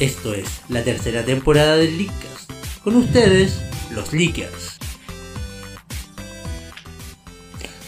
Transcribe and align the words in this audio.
Esto 0.00 0.34
es 0.34 0.62
la 0.68 0.82
tercera 0.82 1.24
temporada 1.24 1.76
del 1.76 1.96
Leakcast. 1.96 2.50
Con 2.82 2.96
ustedes, 2.96 3.60
los 3.92 4.12
Leakers. 4.12 4.78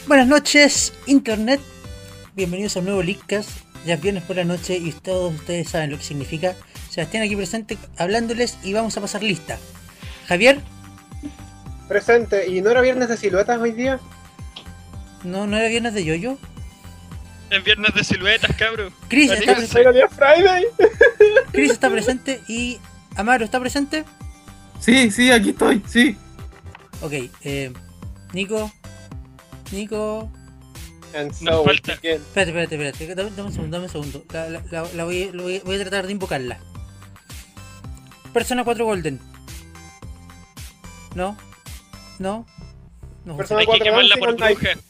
Buenas 0.07 0.29
noches, 0.29 0.93
Internet. 1.07 1.61
Bienvenidos 2.37 2.77
a 2.77 2.81
un 2.81 2.87
nuevo 2.87 3.03
Leakcast. 3.03 3.51
Ya 3.85 3.95
es 3.95 4.01
viernes 4.01 4.23
por 4.23 4.37
la 4.37 4.45
noche 4.45 4.77
y 4.77 4.93
todos 4.93 5.35
ustedes 5.35 5.69
saben 5.69 5.91
lo 5.91 5.99
que 5.99 6.05
significa. 6.05 6.55
Sebastián 6.91 7.25
aquí 7.25 7.35
presente 7.35 7.77
hablándoles 7.99 8.57
y 8.63 8.73
vamos 8.73 8.97
a 8.97 9.01
pasar 9.01 9.23
lista. 9.23 9.59
Javier, 10.29 10.61
Presente. 11.89 12.49
¿Y 12.49 12.63
no 12.63 12.71
era 12.71 12.81
viernes 12.81 13.09
de 13.09 13.17
siluetas 13.17 13.61
hoy 13.61 13.73
día? 13.73 14.01
no, 15.25 15.47
no 15.47 15.57
era 15.57 15.69
viernes 15.69 15.95
de 15.95 16.05
yoyo. 16.05 16.39
Es 17.51 17.63
viernes 17.65 17.95
de 17.95 18.03
siluetas, 18.05 18.55
cabro. 18.57 18.91
Chris 19.09 19.31
está, 19.31 19.55
presente, 19.55 19.81
¿Era 19.81 19.93
día 19.93 20.09
Friday? 20.09 20.65
Chris 21.53 21.71
está 21.73 21.91
presente 21.91 22.41
y 22.49 22.79
Amaro 23.15 23.45
está 23.45 23.61
presente. 23.61 24.05
Sí, 24.81 25.11
sí, 25.11 25.31
aquí 25.31 25.51
estoy, 25.51 25.83
sí. 25.87 26.17
Ok, 27.03 27.13
eh, 27.45 27.73
Nico, 28.33 28.73
Nico, 29.71 30.31
And 31.15 31.31
Nos 31.41 31.55
so 31.55 31.65
falta- 31.65 31.93
espérate, 31.93 32.17
espérate, 32.51 32.75
espérate, 32.75 33.15
dame, 33.15 33.31
dame 33.31 33.49
un 33.49 33.53
segundo, 33.55 33.77
dame 33.77 33.87
un 33.87 33.93
segundo. 33.93 34.25
La, 34.33 34.49
la- 34.51 34.63
la- 34.71 34.89
la 34.93 35.05
voy, 35.05 35.31
voy- 35.33 35.61
voy 35.65 35.77
a 35.77 35.79
tratar 35.81 36.07
de 36.07 36.13
invocarla. 36.13 36.59
Persona 38.35 38.65
4 38.65 38.85
Golden. 38.85 39.19
No, 41.15 41.37
no, 42.19 42.45
no. 43.25 43.37
Persona 43.37 43.61
Hay 43.61 43.67
que 43.67 43.71
4 43.71 43.85
quemarla 43.85 44.17
Dancing 44.17 44.21
por 44.21 44.57
bruja. 44.57 44.81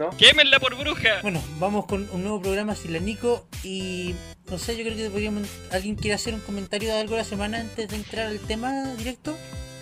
¿No? 0.00 0.08
Quémenla 0.16 0.58
por 0.60 0.76
bruja. 0.78 1.20
Bueno, 1.20 1.42
vamos 1.58 1.84
con 1.84 2.08
un 2.12 2.22
nuevo 2.22 2.40
programa 2.40 2.74
sin 2.74 2.94
la 2.94 3.00
Nico 3.00 3.46
y 3.62 4.14
no 4.50 4.56
sé, 4.56 4.74
yo 4.74 4.82
creo 4.82 4.96
que 4.96 5.10
podríamos, 5.10 5.46
alguien 5.70 5.94
quiere 5.94 6.14
hacer 6.14 6.32
un 6.32 6.40
comentario 6.40 6.88
de 6.88 6.98
algo 7.00 7.16
la 7.16 7.24
semana 7.24 7.60
antes 7.60 7.86
de 7.90 7.96
entrar 7.96 8.26
al 8.28 8.38
tema 8.38 8.94
directo 8.96 9.36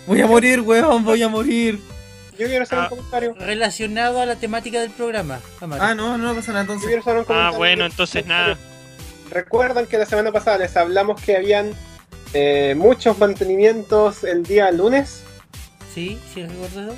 Voy 0.07 0.19
a 0.19 0.27
morir, 0.27 0.59
weón, 0.59 1.05
voy 1.05 1.23
a 1.23 1.29
morir. 1.29 1.79
Yo 2.37 2.47
quiero 2.47 2.63
hacer 2.63 2.79
Ah. 2.79 2.83
un 2.83 2.97
comentario. 2.97 3.33
relacionado 3.39 4.19
a 4.19 4.25
la 4.25 4.35
temática 4.35 4.81
del 4.81 4.91
programa. 4.91 5.39
Amaro. 5.61 5.81
Ah, 5.81 5.95
no, 5.95 6.17
no 6.17 6.35
pasa 6.35 6.51
nada 6.51 6.65
Yo 6.65 6.73
entonces. 6.73 6.87
quiero 6.87 7.01
hacer 7.01 7.15
un 7.15 7.21
Ah, 7.21 7.25
comentario. 7.25 7.57
bueno, 7.57 7.85
entonces 7.85 8.25
nada. 8.25 8.57
Recuerdan 9.29 9.85
que 9.87 9.97
la 9.97 10.05
semana 10.05 10.33
pasada 10.33 10.57
les 10.57 10.75
hablamos 10.75 11.21
que 11.21 11.37
habían 11.37 11.71
eh, 12.33 12.75
muchos 12.77 13.17
mantenimientos 13.19 14.23
el 14.25 14.43
día 14.43 14.69
lunes. 14.71 15.23
Sí, 15.95 16.19
sí, 16.33 16.43
recuerdo 16.45 16.81
eso. 16.91 16.95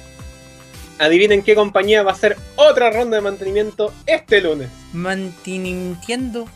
Adivinen 1.02 1.42
qué 1.42 1.56
compañía 1.56 2.04
va 2.04 2.12
a 2.12 2.14
hacer 2.14 2.38
otra 2.56 2.92
ronda 2.92 3.18
de 3.18 3.22
mantenimiento 3.22 3.92
este 4.06 4.40
lunes. 4.40 4.70
Mantinintiendo. 4.94 6.48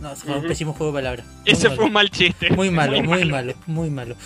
No, 0.00 0.16
fue 0.16 0.34
un 0.36 0.46
pésimo 0.46 0.72
juego 0.72 0.92
de 0.92 0.98
palabras. 0.98 1.26
Muy 1.26 1.52
Ese 1.52 1.68
malo. 1.68 1.76
fue 1.76 1.84
un 1.84 1.92
mal 1.92 2.10
chiste. 2.10 2.50
Muy 2.50 2.70
malo, 2.70 3.02
muy 3.02 3.24
malo, 3.26 3.52
muy 3.66 3.90
malo. 3.90 4.16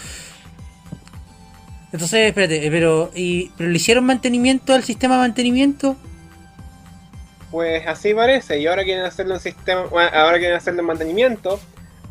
Entonces, 1.93 2.29
espérate, 2.29 2.65
eh, 2.65 2.71
pero, 2.71 3.11
y, 3.15 3.51
pero 3.57 3.71
le 3.71 3.77
hicieron 3.77 4.05
mantenimiento 4.05 4.73
al 4.73 4.85
sistema 4.85 5.15
de 5.17 5.21
mantenimiento. 5.23 5.97
Pues 7.51 7.87
así 7.89 8.15
parece. 8.15 8.61
Y 8.61 8.67
ahora 8.69 8.85
quieren 8.85 9.05
hacerle 9.05 9.35
un 9.35 9.41
sistema. 9.41 9.83
bueno, 9.87 10.11
Ahora 10.15 10.39
quieren 10.39 10.57
hacerle 10.57 10.81
un 10.81 10.87
mantenimiento 10.87 11.59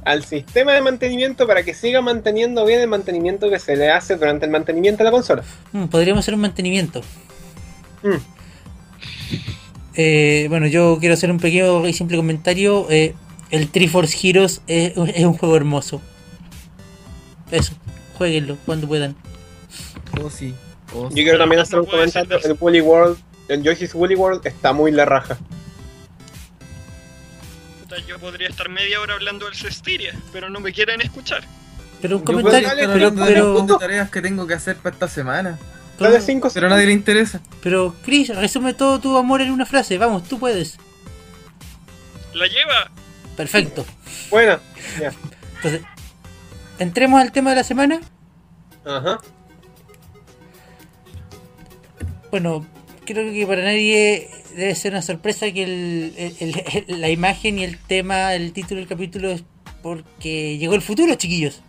al 0.05 0.23
sistema 0.23 0.71
de 0.73 0.81
mantenimiento 0.81 1.47
para 1.47 1.63
que 1.63 1.73
siga 1.73 1.99
manteniendo 2.01 2.63
bien 2.65 2.79
el 2.79 2.87
mantenimiento 2.87 3.49
que 3.49 3.59
se 3.59 3.75
le 3.75 3.89
hace 3.89 4.15
durante 4.15 4.45
el 4.45 4.51
mantenimiento 4.51 4.99
de 4.99 5.05
la 5.05 5.11
consola. 5.11 5.43
Mm, 5.71 5.85
podríamos 5.85 6.23
hacer 6.23 6.35
un 6.35 6.41
mantenimiento. 6.41 7.01
Mm. 8.03 8.15
Eh, 9.95 10.45
bueno, 10.49 10.67
yo 10.67 10.97
quiero 10.99 11.13
hacer 11.13 11.31
un 11.31 11.39
pequeño 11.39 11.87
y 11.87 11.93
simple 11.93 12.17
comentario. 12.17 12.87
Eh, 12.89 13.15
el 13.49 13.69
Triforce 13.69 14.15
Heroes 14.27 14.61
es, 14.67 14.93
es 14.95 15.25
un 15.25 15.33
juego 15.33 15.55
hermoso. 15.55 16.01
Eso, 17.51 17.73
jueguenlo 18.17 18.57
cuando 18.65 18.87
puedan. 18.87 19.15
Oh, 20.21 20.29
sí. 20.29 20.53
Oh, 20.93 21.03
Yo 21.09 21.09
sí. 21.09 21.23
quiero 21.23 21.37
también 21.37 21.61
hacer 21.61 21.79
un 21.79 21.85
comentario. 21.85 22.37
El 22.43 22.57
Woolly 22.59 22.81
World, 22.81 23.17
el 23.47 23.63
Yoshi's 23.63 23.95
Woolly 23.95 24.15
World 24.15 24.45
está 24.45 24.73
muy 24.73 24.91
la 24.91 25.05
raja. 25.05 25.37
Puta, 27.95 28.07
Yo 28.07 28.19
podría 28.19 28.49
estar 28.49 28.69
media 28.69 28.99
hora 29.01 29.13
hablando 29.13 29.45
del 29.45 29.55
Cestiria, 29.55 30.13
pero 30.31 30.49
no 30.49 30.59
me 30.59 30.71
quieren 30.73 31.01
escuchar. 31.01 31.43
Pero 32.01 32.17
un 32.17 32.21
Yo 32.21 32.25
comentario, 32.25 32.67
estar 32.67 32.93
pero, 32.93 33.13
pero, 33.15 33.53
montón 33.53 33.67
de 33.67 33.77
tareas 33.77 34.09
que 34.09 34.21
tengo 34.21 34.45
que 34.47 34.53
hacer 34.53 34.77
para 34.77 34.93
esta 34.93 35.07
semana. 35.07 35.57
Dale 35.99 36.19
5 36.19 36.51
Pero 36.53 36.67
a 36.67 36.69
nadie 36.71 36.87
le 36.87 36.91
interesa. 36.91 37.39
pero 37.63 37.95
Chris, 38.03 38.35
resume 38.35 38.73
todo 38.73 38.99
tu 38.99 39.17
amor 39.17 39.41
en 39.41 39.51
una 39.51 39.65
frase. 39.65 39.97
Vamos, 39.97 40.27
tú 40.27 40.39
puedes. 40.39 40.77
La 42.33 42.47
lleva. 42.47 42.91
Perfecto. 43.37 43.85
Bueno, 44.29 44.59
ya. 44.99 45.13
Entonces, 45.55 45.81
entremos 46.79 47.21
al 47.21 47.31
tema 47.31 47.51
de 47.51 47.55
la 47.55 47.63
semana. 47.63 48.01
Ajá. 48.85 49.19
Bueno, 52.29 52.65
creo 53.05 53.31
que 53.31 53.47
para 53.47 53.63
nadie 53.63 54.29
debe 54.55 54.75
ser 54.75 54.93
una 54.93 55.01
sorpresa 55.01 55.51
que 55.51 55.63
el- 55.63 56.13
el- 56.39 56.85
el- 56.87 57.01
la 57.01 57.09
imagen 57.09 57.59
y 57.59 57.63
el 57.63 57.77
tema, 57.77 58.33
el 58.33 58.53
título 58.53 58.79
del 58.79 58.87
capítulo 58.89 59.29
es 59.31 59.43
porque 59.81 60.57
llegó 60.57 60.75
el 60.75 60.81
futuro, 60.81 61.13
chiquillos. 61.15 61.61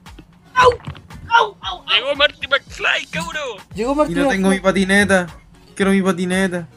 Llegó 1.94 2.14
Marty 2.16 2.46
McFly, 2.46 3.06
cabro. 3.10 3.40
Llegó 3.74 3.92
Y 3.92 3.96
Martín 3.96 4.18
no 4.18 4.28
tengo 4.28 4.50
mi 4.50 4.60
patineta. 4.60 5.26
Quiero 5.74 5.90
mi 5.92 6.00
patineta. 6.02 6.68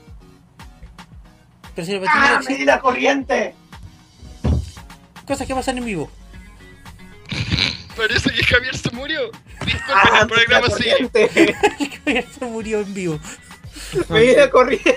Pero 1.75 1.86
si 1.86 1.94
la 1.94 2.00
patineta 2.02 2.40
existe, 2.40 2.66
la 2.66 2.80
corriente! 2.80 3.56
cosas 5.26 5.46
que 5.47 5.53
pasan 5.53 5.78
en 5.78 5.86
vivo. 5.86 6.09
Parece 7.96 8.31
que 8.31 8.44
Javier 8.44 8.76
se 8.76 8.90
murió. 8.91 9.30
Disculpen, 9.66 9.96
¡Ah, 9.96 10.20
el 10.24 10.28
programa 10.28 10.68
sigue. 10.70 10.91
corriente! 10.91 11.55
Se 12.40 12.46
murió 12.46 12.79
en 12.79 12.94
vivo. 12.94 13.20
¡Me 14.09 14.33
la 14.35 14.49
corriente! 14.49 14.95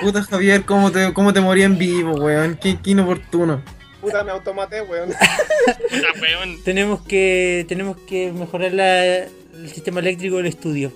Puta 0.00 0.22
Javier, 0.22 0.64
¿cómo 0.64 0.90
te, 0.92 1.12
cómo 1.12 1.32
te 1.32 1.40
morí 1.40 1.62
en 1.62 1.78
vivo, 1.78 2.14
weón? 2.14 2.56
Qué, 2.60 2.78
qué 2.82 2.90
inoportuno. 2.90 3.62
Puta, 4.00 4.22
me 4.24 4.30
automaté, 4.30 4.80
weón. 4.82 5.08
Puta, 5.10 6.08
weón. 6.20 6.62
Tenemos 6.64 7.00
que 7.02 7.64
tenemos 7.68 7.96
que 8.08 8.32
mejorar 8.32 8.72
la- 8.72 9.04
el 9.24 9.70
sistema 9.72 10.00
eléctrico 10.00 10.36
del 10.36 10.46
estudio. 10.46 10.92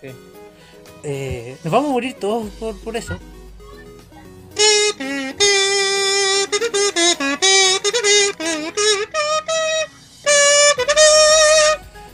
Sí. 0.00 0.08
Eh, 1.04 1.56
nos 1.62 1.72
vamos 1.72 1.90
a 1.90 1.92
morir 1.92 2.14
todos 2.18 2.50
por, 2.54 2.78
por 2.80 2.96
eso. 2.96 3.18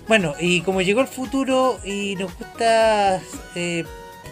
Bueno, 0.06 0.34
y 0.38 0.60
como 0.60 0.82
llegó 0.82 1.00
el 1.00 1.06
futuro 1.08 1.80
y 1.84 2.14
nos 2.16 2.36
gusta 2.36 3.20
eh, 3.54 3.84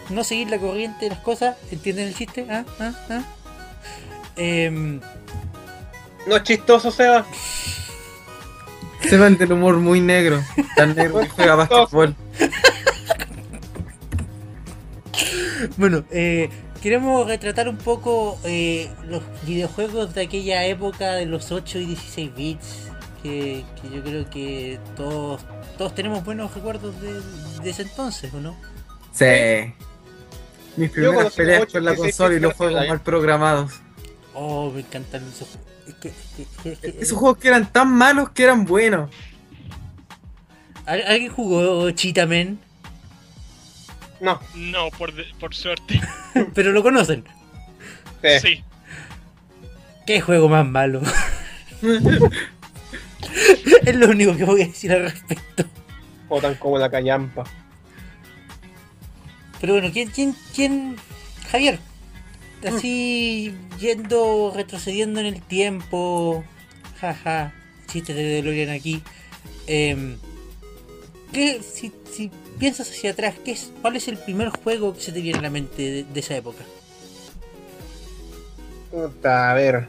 no 0.09 0.23
seguir 0.23 0.49
la 0.49 0.59
corriente 0.59 1.05
de 1.05 1.11
las 1.11 1.19
cosas, 1.19 1.57
¿entienden 1.71 2.07
el 2.09 2.15
chiste? 2.15 2.45
¿Ah? 2.49 2.63
¿Ah? 2.79 2.93
¿Ah? 3.09 3.23
Em, 4.35 4.99
No 6.27 6.35
es 6.35 6.43
chistoso, 6.43 6.91
Seba. 6.91 7.25
Sí, 9.01 9.07
Esteban 9.09 9.37
del 9.37 9.51
humor 9.51 9.77
muy 9.77 9.99
negro. 9.99 10.41
Tan 10.75 10.95
negro 10.95 11.19
que 11.21 11.29
juega 11.29 11.55
básquetbol. 11.55 12.15
Bueno, 15.77 16.03
eh, 16.11 16.49
queremos 16.81 17.25
retratar 17.25 17.69
un 17.69 17.77
poco 17.77 18.37
eh, 18.43 18.89
los 19.07 19.23
videojuegos 19.45 20.13
de 20.13 20.23
aquella 20.23 20.65
época 20.65 21.13
de 21.13 21.25
los 21.25 21.51
8 21.53 21.79
y 21.79 21.85
16 21.85 22.35
bits. 22.35 22.89
Que, 23.23 23.63
que 23.81 23.89
yo 23.95 24.03
creo 24.03 24.29
que 24.29 24.79
todos 24.97 25.41
todos 25.77 25.95
tenemos 25.95 26.23
buenos 26.23 26.53
recuerdos 26.53 26.99
de, 27.01 27.21
de 27.61 27.69
ese 27.69 27.83
entonces, 27.83 28.33
¿o 28.33 28.39
no? 28.39 28.55
Sí. 29.11 29.73
Mis 30.75 30.89
primeras 30.89 31.33
peleas 31.33 31.65
con 31.71 31.85
la 31.85 31.95
consola 31.95 32.35
y 32.35 32.39
los 32.39 32.53
juegos 32.53 32.87
mal 32.87 33.01
programados. 33.01 33.73
Oh, 34.33 34.71
me 34.71 34.79
encantan 34.81 35.23
esos 35.27 35.47
juegos. 35.49 35.67
Es 35.87 35.93
que, 35.95 36.07
es 36.09 36.47
que- 36.63 36.71
es 36.71 36.79
que- 36.79 37.01
Esos 37.01 37.17
juegos 37.17 37.37
que 37.37 37.47
eran 37.49 37.71
tan 37.71 37.89
malos 37.91 38.29
que 38.31 38.43
eran 38.43 38.65
buenos. 38.65 39.09
¿Al- 40.85 41.03
¿Alguien 41.07 41.31
jugó 41.31 41.89
Cheetah 41.91 42.25
No, 42.25 42.57
No, 44.55 44.89
por, 44.97 45.13
de- 45.13 45.25
por 45.39 45.53
suerte. 45.53 46.01
Pero 46.55 46.71
lo 46.71 46.81
conocen. 46.83 47.23
sí. 48.21 48.39
Sí. 48.39 48.63
¿Qué 50.05 50.19
juego 50.19 50.49
más 50.49 50.65
malo? 50.65 51.01
es 53.85 53.95
lo 53.95 54.07
único 54.07 54.35
que 54.35 54.45
voy 54.45 54.61
a 54.61 54.67
decir 54.67 54.91
al 54.91 55.03
respecto. 55.03 55.65
O 56.29 56.39
tan 56.41 56.55
como 56.55 56.77
la 56.77 56.89
callampa. 56.89 57.43
Pero 59.61 59.73
bueno, 59.73 59.89
¿quién, 59.93 60.09
quién, 60.09 60.35
quién? 60.53 60.95
Javier. 61.49 61.79
Así 62.65 63.53
yendo, 63.79 64.51
retrocediendo 64.55 65.19
en 65.19 65.27
el 65.27 65.41
tiempo. 65.41 66.43
Jaja. 66.99 67.53
Chiste 67.87 68.13
de 68.13 68.23
DeLorean 68.23 68.69
aquí. 68.69 69.03
Em, 69.67 70.17
¿qué, 71.31 71.61
si, 71.61 71.91
si 72.11 72.31
piensas 72.57 72.89
hacia 72.89 73.11
atrás, 73.11 73.35
¿qué 73.43 73.51
es, 73.51 73.71
¿cuál 73.81 73.95
es 73.95 74.07
el 74.07 74.17
primer 74.17 74.49
juego 74.49 74.93
que 74.93 75.01
se 75.01 75.11
te 75.11 75.21
viene 75.21 75.39
a 75.39 75.41
la 75.43 75.49
mente 75.49 75.81
de, 75.81 76.03
de 76.03 76.19
esa 76.19 76.35
época? 76.35 76.63
Puta, 78.91 79.51
a 79.51 79.53
ver. 79.53 79.87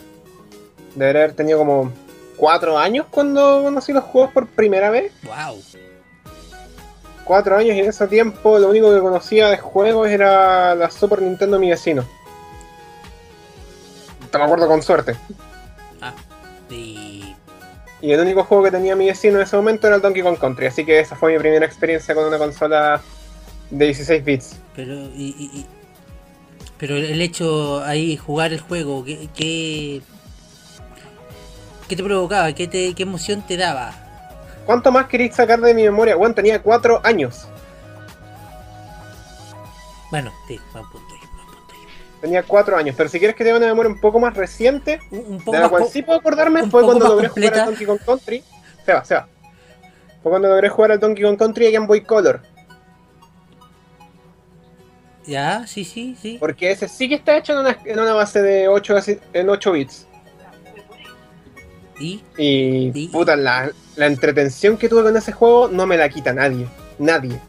Debería 0.95 1.25
haber 1.25 1.37
tenido 1.37 1.59
como 1.59 1.93
cuatro 2.37 2.79
años 2.79 3.07
cuando 3.11 3.63
conocí 3.63 3.93
los 3.93 4.05
juegos 4.05 4.33
por 4.33 4.47
primera 4.47 4.91
vez. 4.91 5.13
¡Wow! 5.23 5.63
Cuatro 7.25 7.57
años 7.57 7.75
y 7.77 7.81
en 7.81 7.87
ese 7.89 8.07
tiempo 8.07 8.59
lo 8.59 8.69
único 8.69 8.93
que 8.95 9.01
conocía 9.01 9.49
de 9.49 9.57
juegos 9.57 10.09
era 10.09 10.75
la 10.75 10.91
Super 10.91 11.23
Nintendo 11.23 11.59
mi 11.59 11.71
vecino. 11.71 12.05
Te 14.31 14.39
me 14.39 14.45
acuerdo 14.45 14.67
con 14.69 14.83
suerte. 14.83 15.17
Ah, 16.01 16.13
y. 16.71 17.35
Y 18.03 18.13
el 18.13 18.21
único 18.21 18.45
juego 18.45 18.65
que 18.65 18.71
tenía 18.71 18.95
mi 18.95 19.07
vecino 19.07 19.37
en 19.39 19.45
ese 19.45 19.57
momento 19.57 19.87
era 19.87 19.97
el 19.97 20.03
Donkey 20.03 20.23
Kong 20.23 20.37
Country. 20.39 20.67
Así 20.67 20.85
que 20.85 21.01
esa 21.01 21.17
fue 21.17 21.33
mi 21.33 21.39
primera 21.39 21.65
experiencia 21.65 22.15
con 22.15 22.25
una 22.27 22.37
consola 22.37 23.01
de 23.71 23.85
16 23.87 24.23
bits. 24.25 24.57
Pero, 24.77 24.93
y, 24.95 25.35
y- 25.39 25.59
y- 25.61 25.67
pero 26.77 26.97
el 26.97 27.23
hecho 27.23 27.83
ahí, 27.85 28.19
jugar 28.19 28.53
el 28.53 28.61
juego, 28.61 29.05
¿qué, 29.05 29.29
qué, 29.35 30.03
qué 31.89 31.97
te 31.97 32.03
provocaba? 32.03 32.53
¿Qué, 32.53 32.67
te, 32.69 32.95
¿Qué 32.95 33.03
emoción 33.03 33.43
te 33.47 33.57
daba? 33.57 33.93
¿Cuánto 34.67 34.91
más 34.93 35.07
queréis 35.07 35.35
sacar 35.35 35.61
de 35.61 35.75
mi 35.75 35.83
memoria? 35.83 36.17
Bueno, 36.17 36.35
tenía 36.35 36.63
cuatro 36.63 37.01
años. 37.05 37.47
Bueno, 40.11 40.33
sí, 40.49 40.61
buen 40.73 40.85
punto 40.91 41.07
ahí, 41.15 41.19
buen 41.35 41.47
punto 41.47 41.73
ahí. 41.73 41.79
Tenía 42.21 42.43
cuatro 42.43 42.77
años. 42.77 42.95
Pero 42.97 43.09
si 43.09 43.19
quieres 43.19 43.37
que 43.37 43.45
te 43.45 43.51
dé 43.51 43.57
una 43.57 43.67
memoria 43.67 43.91
un 43.91 44.01
poco 44.01 44.19
más 44.21 44.35
reciente, 44.35 45.01
Un, 45.11 45.19
un 45.35 45.39
poco 45.39 45.53
de 45.53 45.59
la 45.59 45.63
más 45.65 45.71
cual 45.71 45.85
sí 45.91 46.03
puedo 46.03 46.19
acordarme 46.19 46.69
fue 46.71 46.83
cuando 46.83 47.09
logré 47.09 47.29
jugar 47.29 47.31
completa. 47.51 47.61
al 47.61 47.67
Donkey 47.67 47.87
Kong 47.87 48.01
Country. 48.07 48.45
Se 48.87 48.93
va, 48.95 49.05
se 49.05 49.15
va. 49.15 49.29
Fue 50.23 50.31
cuando 50.31 50.49
logré 50.49 50.69
jugar 50.69 50.93
al 50.93 51.01
Donkey 51.01 51.23
Kong 51.25 51.37
Country 51.39 51.67
y 51.67 51.73
Game 51.73 51.87
Boy 51.87 52.03
Color. 52.03 52.41
Ya, 55.27 55.67
sí, 55.67 55.85
sí, 55.85 56.17
sí. 56.21 56.37
Porque 56.39 56.71
ese 56.71 56.87
sí 56.89 57.09
que 57.09 57.15
está 57.15 57.37
hecho 57.37 57.53
en 57.55 57.61
una, 57.61 57.79
en 57.85 57.99
una 57.99 58.13
base 58.13 58.43
de 58.43 58.69
8, 58.69 58.97
así- 58.97 59.19
en 59.33 59.49
8 59.49 59.73
bits. 59.73 60.07
Y 61.99 62.23
Y 62.37 62.93
Sí. 62.93 63.09
puta, 63.13 63.37
la, 63.37 63.71
la 63.97 64.07
entretención 64.07 64.77
que 64.77 64.89
tuve 64.89 65.03
con 65.03 65.17
ese 65.17 65.33
juego 65.33 65.69
no 65.69 65.87
me 65.87 65.97
la 65.97 66.09
quita 66.09 66.33
nadie. 66.33 66.67
Nadie. 66.99 67.41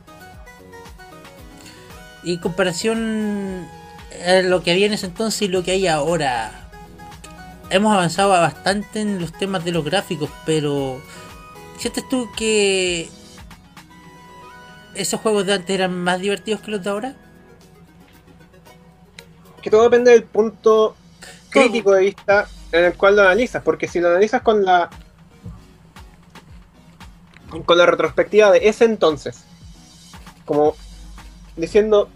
Y 2.23 2.33
en 2.33 2.39
comparación 2.39 3.67
a 4.25 4.41
lo 4.41 4.63
que 4.63 4.71
había 4.71 4.87
en 4.87 4.93
ese 4.93 5.07
entonces 5.07 5.43
y 5.43 5.47
lo 5.47 5.63
que 5.63 5.71
hay 5.71 5.87
ahora, 5.87 6.69
hemos 7.69 7.93
avanzado 7.93 8.29
bastante 8.29 9.01
en 9.01 9.19
los 9.19 9.31
temas 9.33 9.63
de 9.63 9.71
los 9.71 9.83
gráficos, 9.85 10.29
pero 10.45 10.99
¿sientes 11.77 12.07
tú 12.09 12.29
que 12.35 13.09
esos 14.95 15.19
juegos 15.19 15.45
de 15.45 15.53
antes 15.53 15.69
eran 15.75 15.95
más 16.03 16.19
divertidos 16.19 16.61
que 16.61 16.71
los 16.71 16.83
de 16.83 16.89
ahora? 16.89 17.15
Que 19.61 19.69
todo 19.69 19.83
depende 19.83 20.11
del 20.11 20.23
punto 20.23 20.95
crítico 21.49 21.91
de 21.93 22.01
vista 22.01 22.47
en 22.71 22.85
el 22.85 22.93
cual 22.95 23.15
lo 23.15 23.21
analizas. 23.23 23.63
Porque 23.63 23.87
si 23.87 23.99
lo 23.99 24.09
analizas 24.09 24.41
con 24.41 24.63
la. 24.63 24.89
con 27.65 27.77
la 27.77 27.85
retrospectiva 27.85 28.51
de 28.51 28.67
ese 28.67 28.85
entonces. 28.85 29.43
Como 30.45 30.75
diciendo. 31.55 32.09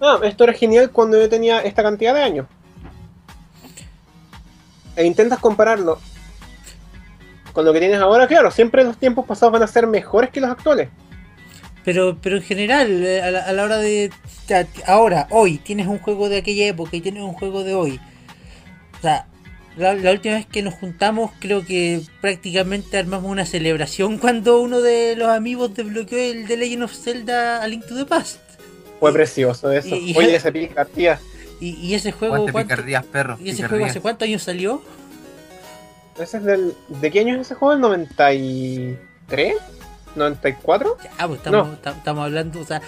Ah, 0.00 0.18
esto 0.22 0.44
era 0.44 0.52
genial 0.52 0.90
cuando 0.90 1.18
yo 1.18 1.28
tenía 1.28 1.60
esta 1.60 1.82
cantidad 1.82 2.14
de 2.14 2.22
años. 2.22 2.46
E 4.96 5.04
intentas 5.04 5.38
compararlo 5.38 5.98
con 7.54 7.64
lo 7.64 7.72
que 7.72 7.78
tienes 7.78 8.00
ahora, 8.00 8.26
claro, 8.26 8.50
siempre 8.50 8.82
los 8.82 8.98
tiempos 8.98 9.24
pasados 9.24 9.52
van 9.52 9.62
a 9.62 9.68
ser 9.68 9.86
mejores 9.86 10.30
que 10.30 10.40
los 10.40 10.50
actuales. 10.50 10.90
Pero, 11.84 12.18
pero 12.20 12.36
en 12.36 12.42
general, 12.42 13.04
eh, 13.04 13.22
a 13.22 13.30
la, 13.30 13.44
a 13.44 13.52
la 13.52 13.64
hora 13.64 13.78
de. 13.78 14.10
Ahora, 14.86 15.28
hoy, 15.30 15.58
tienes 15.58 15.86
un 15.86 16.00
juego 16.00 16.28
de 16.28 16.38
aquella 16.38 16.66
época 16.66 16.96
y 16.96 17.00
tienes 17.00 17.22
un 17.22 17.32
juego 17.32 17.62
de 17.62 17.74
hoy. 17.74 18.00
O 18.98 19.02
sea, 19.02 19.28
la, 19.76 19.94
la 19.94 20.10
última 20.12 20.34
vez 20.36 20.46
que 20.46 20.62
nos 20.62 20.74
juntamos, 20.74 21.30
creo 21.40 21.64
que 21.64 22.00
prácticamente 22.20 22.96
armamos 22.98 23.30
una 23.30 23.44
celebración 23.46 24.18
cuando 24.20 24.60
uno 24.60 24.80
de 24.80 25.16
los 25.16 25.28
amigos 25.28 25.74
desbloqueó 25.74 26.18
el 26.18 26.46
The 26.46 26.56
Legend 26.56 26.82
of 26.84 26.92
Zelda 26.94 27.62
A 27.62 27.66
Link 27.68 27.86
to 27.86 27.96
the 27.96 28.04
Past. 28.04 28.38
Fue 29.00 29.12
precioso 29.12 29.70
eso. 29.72 29.94
Y- 29.96 30.12
y- 30.12 30.16
Oye, 30.16 30.36
ese 30.36 30.50
picardía. 30.52 31.18
Y, 31.60 31.70
y 31.76 31.94
ese 31.94 32.12
juego. 32.12 32.34
Aguante 32.34 32.52
¿cuánto- 32.52 32.68
picardías, 32.74 33.04
perro. 33.06 33.36
¿Y 33.40 33.48
ese 33.50 33.56
picardías. 33.56 33.68
juego 33.70 33.86
hace 33.86 34.00
cuántos 34.00 34.26
años 34.28 34.42
salió? 34.42 34.82
Ese 36.18 36.36
es 36.38 36.44
del. 36.44 36.74
¿De 36.88 37.10
qué 37.10 37.20
año 37.20 37.34
es 37.34 37.40
ese 37.42 37.54
juego? 37.54 37.74
¿El 37.74 37.80
93? 37.80 39.54
¿94? 40.16 40.96
Ya, 41.18 41.26
pues 41.26 41.38
estamos, 41.38 41.82
ta- 41.82 41.90
estamos 41.90 42.24
hablando, 42.24 42.60
o 42.60 42.64
sea, 42.64 42.80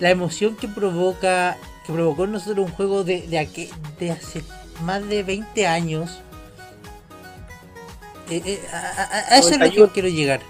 la 0.00 0.10
emoción 0.10 0.56
que 0.56 0.66
provoca, 0.68 1.56
que 1.86 1.92
provocó 1.92 2.24
en 2.24 2.32
nosotros 2.32 2.66
un 2.66 2.72
juego 2.72 3.04
de, 3.04 3.22
de, 3.28 3.38
aqu- 3.40 3.70
de 4.00 4.10
hace 4.10 4.42
más 4.82 5.06
de 5.08 5.22
20 5.22 5.66
años. 5.68 6.20
Eh, 8.30 8.42
eh, 8.44 8.60
a, 8.72 8.76
a- 8.76 9.34
a 9.34 9.38
eso 9.38 9.50
es 9.50 9.58
lo 9.58 9.64
que 9.64 9.70
91. 9.80 9.92
quiero 9.92 10.08
llegar. 10.08 10.40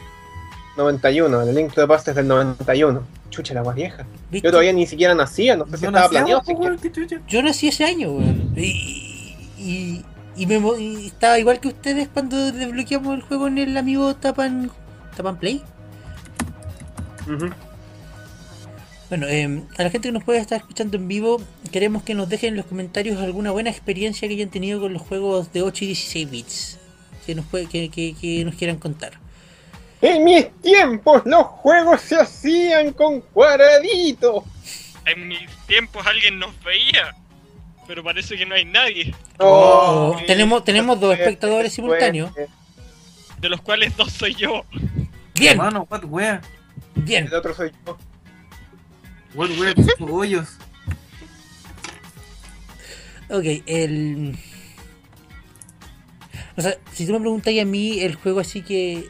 91, 0.76 1.42
el 1.42 1.54
Link 1.54 1.72
to 1.72 1.80
the 1.82 1.86
Past 1.86 2.08
es 2.08 2.14
del 2.16 2.26
91. 2.28 3.02
Chucha, 3.30 3.54
la 3.54 3.60
agua 3.60 3.74
vieja. 3.74 4.06
¿viste? 4.30 4.46
Yo 4.46 4.50
todavía 4.52 4.72
ni 4.72 4.86
siquiera 4.86 5.14
nacía, 5.14 5.56
no 5.56 5.66
sé 5.66 5.76
si 5.76 5.82
Yo 5.84 5.88
estaba 5.88 6.04
nací, 6.06 6.10
planeado. 6.10 6.42
pues. 6.44 7.20
Yo 7.28 7.42
nací 7.42 7.68
ese 7.68 7.84
año, 7.84 8.10
weón. 8.12 8.52
Y, 8.56 9.36
y, 9.58 10.04
y 10.36 10.46
me 10.46 10.56
y 10.80 11.06
estaba 11.06 11.38
igual 11.38 11.60
que 11.60 11.68
ustedes 11.68 12.08
cuando 12.08 12.52
desbloqueamos 12.52 13.14
el 13.14 13.22
juego 13.22 13.46
en 13.48 13.58
el 13.58 13.76
amigo 13.76 14.14
Tapan, 14.16 14.70
Tapan 15.16 15.38
Play. 15.38 15.62
Bueno, 19.08 19.26
eh, 19.28 19.62
a 19.76 19.82
la 19.82 19.90
gente 19.90 20.08
que 20.08 20.12
nos 20.12 20.24
puede 20.24 20.38
estar 20.38 20.58
escuchando 20.58 20.96
en 20.96 21.06
vivo, 21.08 21.40
queremos 21.70 22.02
que 22.02 22.14
nos 22.14 22.28
dejen 22.28 22.50
en 22.50 22.56
los 22.56 22.66
comentarios 22.66 23.20
alguna 23.20 23.50
buena 23.50 23.70
experiencia 23.70 24.26
que 24.28 24.34
hayan 24.34 24.50
tenido 24.50 24.80
con 24.80 24.92
los 24.92 25.02
juegos 25.02 25.52
de 25.52 25.62
8 25.62 25.84
y 25.84 25.86
16 25.88 26.30
bits. 26.30 26.78
Que 27.26 27.34
nos, 27.34 27.44
puede, 27.46 27.66
que, 27.66 27.88
que- 27.90 28.14
que 28.20 28.44
nos 28.44 28.54
quieran 28.54 28.76
contar. 28.78 29.12
En 30.02 30.22
mis 30.24 30.50
tiempos 30.60 31.22
los 31.24 31.46
juegos 31.46 32.00
se 32.02 32.16
hacían 32.16 32.92
con 32.92 33.20
cuadraditos. 33.22 34.44
En 35.06 35.28
mis 35.28 35.48
tiempos 35.66 36.06
alguien 36.06 36.38
nos 36.38 36.50
veía. 36.62 37.14
Pero 37.86 38.02
parece 38.04 38.36
que 38.36 38.46
no 38.46 38.54
hay 38.54 38.64
nadie. 38.64 39.14
Oh, 39.38 40.16
sí. 40.18 40.24
tenemos- 40.26 40.64
tenemos 40.64 40.98
dos 41.00 41.14
espectadores 41.18 41.72
simultáneos. 41.72 42.30
De 43.38 43.48
los 43.48 43.60
cuales 43.60 43.96
dos 43.96 44.10
soy 44.12 44.34
yo. 44.34 44.64
Bien, 45.34 45.56
Mano, 45.58 45.86
what 45.90 46.04
wea. 46.04 46.40
bien. 46.94 47.26
El 47.26 47.34
otro 47.34 47.54
soy 47.54 47.72
yo. 47.86 47.98
What 49.34 49.50
wea, 49.58 49.74
tus 49.74 49.94
cogollos. 49.96 50.48
Ok, 53.30 53.44
el. 53.66 54.38
O 56.56 56.62
sea, 56.62 56.76
si 56.92 57.06
tú 57.06 57.12
me 57.12 57.20
preguntas 57.20 57.52
a 57.60 57.64
mí, 57.64 58.00
el 58.00 58.14
juego 58.14 58.40
así 58.40 58.62
que. 58.62 59.08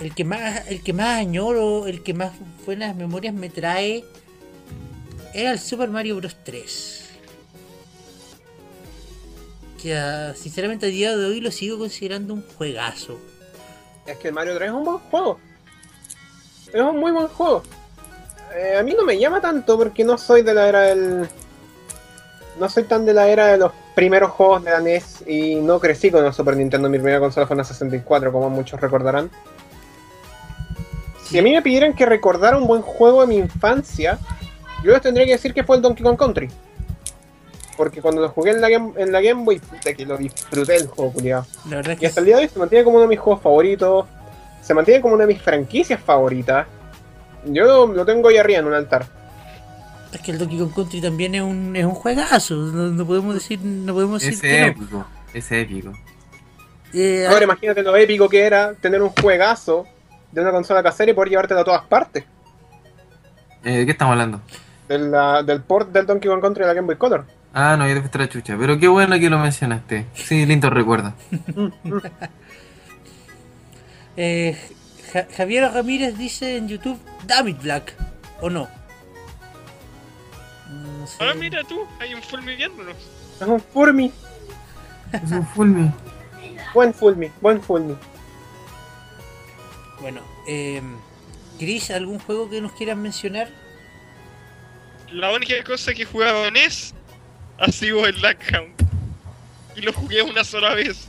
El 0.00 0.14
que 0.14 0.24
más, 0.24 0.66
el 0.68 0.82
que 0.82 0.92
más 0.92 1.20
añoro, 1.20 1.86
el 1.86 2.02
que 2.02 2.12
más 2.12 2.32
buenas 2.66 2.96
memorias 2.96 3.34
me 3.34 3.50
trae. 3.50 4.04
Era 5.32 5.52
el 5.52 5.58
Super 5.58 5.88
Mario 5.88 6.16
Bros. 6.16 6.36
3. 6.44 7.10
Que 9.80 9.96
ah, 9.96 10.34
sinceramente 10.34 10.86
a 10.86 10.88
día 10.88 11.16
de 11.16 11.24
hoy 11.24 11.40
lo 11.40 11.50
sigo 11.50 11.78
considerando 11.78 12.34
un 12.34 12.42
juegazo. 12.42 13.18
Es 14.06 14.18
que 14.18 14.28
el 14.28 14.34
Mario 14.34 14.56
3 14.56 14.68
es 14.68 14.74
un 14.74 14.84
buen 14.84 14.98
juego. 14.98 15.38
Es 16.72 16.80
un 16.80 16.98
muy 16.98 17.12
buen 17.12 17.28
juego. 17.28 17.62
Eh, 18.54 18.76
a 18.76 18.82
mí 18.82 18.94
no 18.96 19.04
me 19.04 19.18
llama 19.18 19.40
tanto 19.40 19.78
porque 19.78 20.04
no 20.04 20.18
soy 20.18 20.42
de 20.42 20.54
la 20.54 20.68
era 20.68 20.80
del. 20.82 21.28
No 22.58 22.68
soy 22.68 22.84
tan 22.84 23.06
de 23.06 23.14
la 23.14 23.28
era 23.28 23.46
de 23.46 23.58
los 23.58 23.72
primeros 23.94 24.30
juegos 24.30 24.64
de 24.64 24.70
la 24.70 24.80
NES 24.80 25.24
y 25.26 25.56
no 25.56 25.78
crecí 25.78 26.10
con 26.10 26.24
el 26.24 26.32
Super 26.32 26.56
Nintendo. 26.56 26.88
Mi 26.88 26.98
primera 26.98 27.20
consola 27.20 27.46
fue 27.46 27.54
en 27.54 27.58
la 27.58 27.64
64, 27.64 28.32
como 28.32 28.50
muchos 28.50 28.80
recordarán. 28.80 29.30
Si 31.24 31.38
a 31.38 31.42
mí 31.42 31.52
me 31.52 31.62
pidieran 31.62 31.94
que 31.94 32.06
recordara 32.06 32.56
un 32.56 32.66
buen 32.66 32.82
juego 32.82 33.22
de 33.22 33.26
mi 33.26 33.36
infancia, 33.36 34.18
yo 34.84 34.92
les 34.92 35.00
tendría 35.00 35.26
que 35.26 35.32
decir 35.32 35.54
que 35.54 35.64
fue 35.64 35.76
el 35.76 35.82
Donkey 35.82 36.04
Kong 36.04 36.16
Country. 36.16 36.50
Porque 37.76 38.02
cuando 38.02 38.20
lo 38.20 38.28
jugué 38.28 38.50
en 38.50 38.60
la 38.60 38.68
Game, 38.68 38.92
en 38.96 39.12
la 39.12 39.20
Game 39.20 39.44
Boy, 39.44 39.58
puta 39.58 39.94
que 39.94 40.04
lo 40.04 40.18
disfruté 40.18 40.76
el 40.76 40.88
juego, 40.88 41.12
culiado. 41.12 41.46
Y 42.00 42.06
hasta 42.06 42.20
el 42.20 42.26
día 42.26 42.36
de 42.36 42.42
hoy 42.42 42.48
se 42.48 42.58
mantiene 42.58 42.84
como 42.84 42.96
uno 42.96 43.04
de 43.04 43.08
mis 43.08 43.18
juegos 43.18 43.42
favoritos. 43.42 44.06
Se 44.60 44.74
mantiene 44.74 45.00
como 45.00 45.14
una 45.14 45.24
de 45.26 45.32
mis 45.32 45.42
franquicias 45.42 46.00
favoritas. 46.00 46.66
Yo 47.46 47.64
lo, 47.64 47.86
lo 47.86 48.04
tengo 48.04 48.28
ahí 48.28 48.36
arriba 48.36 48.60
en 48.60 48.66
un 48.66 48.74
altar. 48.74 49.06
Es 50.12 50.20
que 50.20 50.30
el 50.32 50.38
Donkey 50.38 50.58
Kong 50.58 50.72
Country 50.74 51.00
también 51.00 51.34
es 51.34 51.42
un, 51.42 51.74
es 51.74 51.84
un 51.84 51.92
juegazo. 51.94 52.54
No, 52.54 52.90
no 52.90 53.06
podemos 53.06 53.34
decir, 53.34 53.60
no 53.62 53.94
podemos 53.94 54.20
decir 54.20 54.34
Es 54.34 54.40
que 54.42 54.60
no. 54.60 54.66
épico, 54.66 55.06
es 55.32 55.52
épico. 55.52 55.92
Eh, 56.92 57.26
Ahora 57.28 57.44
imagínate 57.44 57.82
lo 57.82 57.96
épico 57.96 58.28
que 58.28 58.42
era 58.42 58.74
tener 58.74 59.00
un 59.02 59.08
juegazo 59.10 59.86
de 60.30 60.40
una 60.42 60.50
consola 60.50 60.82
casera 60.82 61.10
y 61.10 61.14
poder 61.14 61.30
llevártelo 61.30 61.60
a 61.60 61.64
todas 61.64 61.84
partes. 61.86 62.24
Eh, 63.64 63.78
¿De 63.78 63.84
qué 63.86 63.92
estamos 63.92 64.12
hablando? 64.12 64.40
De 64.88 64.98
la- 64.98 65.42
del 65.42 65.62
port 65.62 65.90
del 65.90 66.04
Donkey 66.04 66.30
Kong 66.30 66.40
Country 66.42 66.62
de 66.62 66.68
la 66.68 66.74
Game 66.74 66.86
Boy 66.86 66.96
Color. 66.96 67.24
Ah, 67.54 67.76
no, 67.78 67.88
yo 67.88 68.02
te 68.08 68.18
la 68.18 68.28
chucha. 68.28 68.56
Pero 68.58 68.78
qué 68.78 68.88
bueno 68.88 69.18
que 69.18 69.30
lo 69.30 69.38
mencionaste. 69.38 70.06
Sí, 70.14 70.44
lindo 70.46 70.68
recuerdo. 70.68 71.14
eh, 74.16 74.56
Ja- 75.12 75.26
Javier 75.36 75.70
Ramírez 75.72 76.16
dice 76.18 76.56
en 76.56 76.68
YouTube, 76.68 76.98
David 77.26 77.56
Black, 77.62 77.94
¿o 78.40 78.50
no? 78.50 78.68
No 81.02 81.08
sé. 81.08 81.16
Ah, 81.20 81.34
mira 81.34 81.64
tú, 81.64 81.84
hay 81.98 82.14
un 82.14 82.22
Fulmi 82.22 82.54
viéndonos. 82.54 82.94
Es 83.40 83.46
un 83.48 83.58
Furmy. 83.60 84.12
Es 85.12 85.30
un 85.32 85.44
fulmi. 85.48 85.90
Buen 86.72 86.94
Fulmy, 86.94 87.30
buen 87.40 87.60
Fulmy. 87.60 87.96
Bueno, 90.00 90.20
eh, 90.46 90.80
Chris, 91.58 91.90
¿algún 91.90 92.20
juego 92.20 92.48
que 92.48 92.60
nos 92.60 92.70
quieran 92.72 93.02
mencionar? 93.02 93.48
La 95.10 95.32
única 95.34 95.54
cosa 95.64 95.92
que 95.92 96.02
he 96.02 96.06
jugado 96.06 96.46
en 96.46 96.54
NES 96.54 96.94
ha 97.58 97.70
sido 97.72 98.06
el 98.06 98.16
Hound. 98.24 98.74
Y 99.76 99.80
lo 99.80 99.92
jugué 99.92 100.22
una 100.22 100.44
sola 100.44 100.74
vez. 100.74 101.08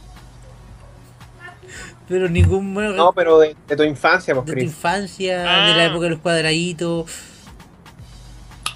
Pero 2.07 2.27
ningún 2.27 2.73
No, 2.73 3.13
pero 3.13 3.39
de, 3.39 3.55
de 3.67 3.75
tu 3.75 3.83
infancia, 3.83 4.33
pues, 4.33 4.47
de 4.47 4.53
tu 4.53 4.59
infancia, 4.59 5.39
de 5.43 5.47
Ah. 5.47 5.73
la 5.77 5.85
época 5.85 6.05
de 6.05 6.09
los 6.09 6.19
cuadraditos. 6.19 7.09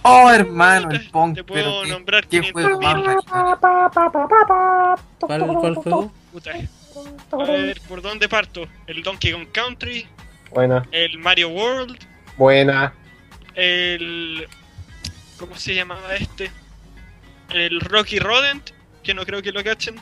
Oh, 0.10 0.32
hermano, 0.32 0.92
el 0.92 1.10
Pong. 1.10 1.36
Te 1.36 1.44
puedo 1.44 1.64
Pero 1.64 1.82
qué, 1.84 1.90
nombrar 1.90 2.28
qué 2.28 2.40
500 2.42 2.64
juego 2.64 2.82
más. 2.82 3.26
¿Cuál, 5.20 5.48
cuál 5.48 5.76
juego? 5.76 6.12
Puta. 6.32 6.52
A 7.32 7.44
ver, 7.44 7.82
¿por 7.88 8.02
dónde 8.02 8.28
parto? 8.30 8.68
El 8.88 9.04
Donkey 9.04 9.32
Kong 9.32 9.48
Country, 9.52 10.08
Buena, 10.52 10.88
el 10.92 11.18
Mario 11.20 11.50
World, 11.50 11.98
buena. 12.38 12.94
el... 13.56 14.48
¿Cómo 15.38 15.56
se 15.56 15.76
llamaba 15.76 16.16
este? 16.16 16.50
El 17.54 17.80
Rocky 17.80 18.18
Rodent, 18.18 18.72
que 19.04 19.14
no 19.14 19.24
creo 19.26 19.44
que 19.44 19.52
lo 19.52 19.64
cachen. 19.64 19.98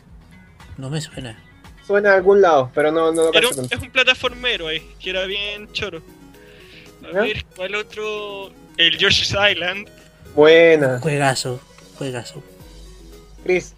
No 0.77 0.89
me 0.89 1.01
suena. 1.01 1.37
Suena 1.85 2.11
a 2.11 2.15
algún 2.15 2.41
lado, 2.41 2.71
pero 2.73 2.91
no, 2.91 3.11
no 3.11 3.25
lo 3.25 3.31
cacho 3.31 3.49
tanto. 3.49 3.75
es 3.75 3.81
un 3.81 3.91
plataformero 3.91 4.67
ahí, 4.67 4.81
que 4.99 5.09
era 5.09 5.25
bien 5.25 5.71
choro. 5.73 6.01
A 7.03 7.19
ver, 7.19 7.43
¿cuál 7.55 7.75
otro? 7.75 8.51
El 8.77 8.97
Yoshi's 8.97 9.31
Island. 9.51 9.87
Buena. 10.35 10.99
Juegazo, 10.99 11.59
juegazo. 11.97 12.43
Chris, 13.43 13.73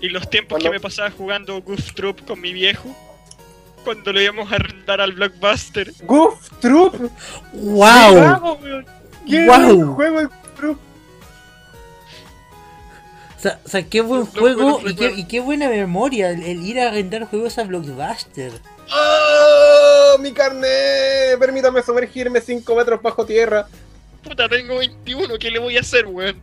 Y 0.00 0.08
los 0.08 0.28
tiempos 0.30 0.56
Cuando- 0.56 0.70
que 0.70 0.76
me 0.76 0.80
pasaba 0.80 1.10
jugando 1.10 1.60
Goof 1.62 1.92
Troop 1.94 2.24
con 2.26 2.40
mi 2.40 2.52
viejo. 2.52 2.88
Cuando 3.84 4.12
lo 4.12 4.20
íbamos 4.20 4.50
a 4.50 4.56
arrendar 4.56 5.00
al 5.00 5.12
Blockbuster. 5.12 5.92
Goof 6.02 6.48
Troop. 6.60 6.94
¡Wow! 7.52 8.14
Bravo, 8.14 8.54
weón. 8.62 8.86
¡Qué 9.28 9.44
Guau. 9.46 9.60
buen 9.76 9.94
juego 9.94 10.20
el 10.20 10.26
Goof 10.28 10.54
Troop! 10.56 10.78
O 13.36 13.40
sea, 13.42 13.60
o 13.64 13.68
sea, 13.68 13.82
qué 13.88 14.00
buen 14.00 14.20
Los 14.20 14.28
juego 14.30 14.80
y 14.88 14.94
qué, 14.94 15.12
y 15.16 15.24
qué 15.26 15.40
buena 15.40 15.68
memoria 15.68 16.30
el, 16.30 16.42
el 16.44 16.64
ir 16.66 16.78
a 16.80 16.88
arrendar 16.88 17.24
juegos 17.26 17.58
a 17.58 17.64
Blockbuster. 17.64 18.52
¡Oh! 18.94 20.16
¡Mi 20.20 20.32
carnet! 20.32 21.38
Permítame 21.38 21.82
sumergirme 21.82 22.40
5 22.40 22.74
metros 22.76 23.02
bajo 23.02 23.24
tierra. 23.26 23.66
Puta, 24.22 24.48
tengo 24.48 24.78
21, 24.78 25.38
¿qué 25.38 25.50
le 25.50 25.58
voy 25.58 25.76
a 25.76 25.80
hacer, 25.80 26.06
weón? 26.06 26.36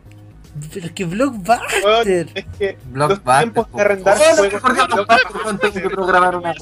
Pero 0.72 0.86
es 0.86 0.92
que 0.92 1.04
Blockbuster. 1.04 2.28
es 2.34 2.44
que 2.58 2.76
los 2.92 2.92
Blockbuster. 2.92 3.38
tiempos 3.40 3.72
de 3.72 3.80
arrendar 3.80 4.16
Oh, 4.16 4.20
no, 4.20 4.34
juegos. 4.36 4.60
por 4.60 4.74
Dios, 4.74 4.88
Blockbuster, 4.88 5.58
tengo 5.72 5.88
que 5.88 5.94
programar 5.94 6.36
una. 6.36 6.54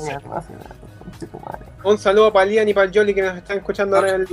Un 1.85 1.99
saludo 1.99 2.33
para 2.33 2.47
Lian 2.47 2.69
y 2.69 2.75
para 2.75 2.87
el 2.87 2.93
Jolly 2.95 3.15
que 3.15 3.23
nos 3.23 3.37
están 3.39 3.59
escuchando 3.59 3.97
ahora 3.97 4.15
en 4.15 4.23
el 4.23 4.29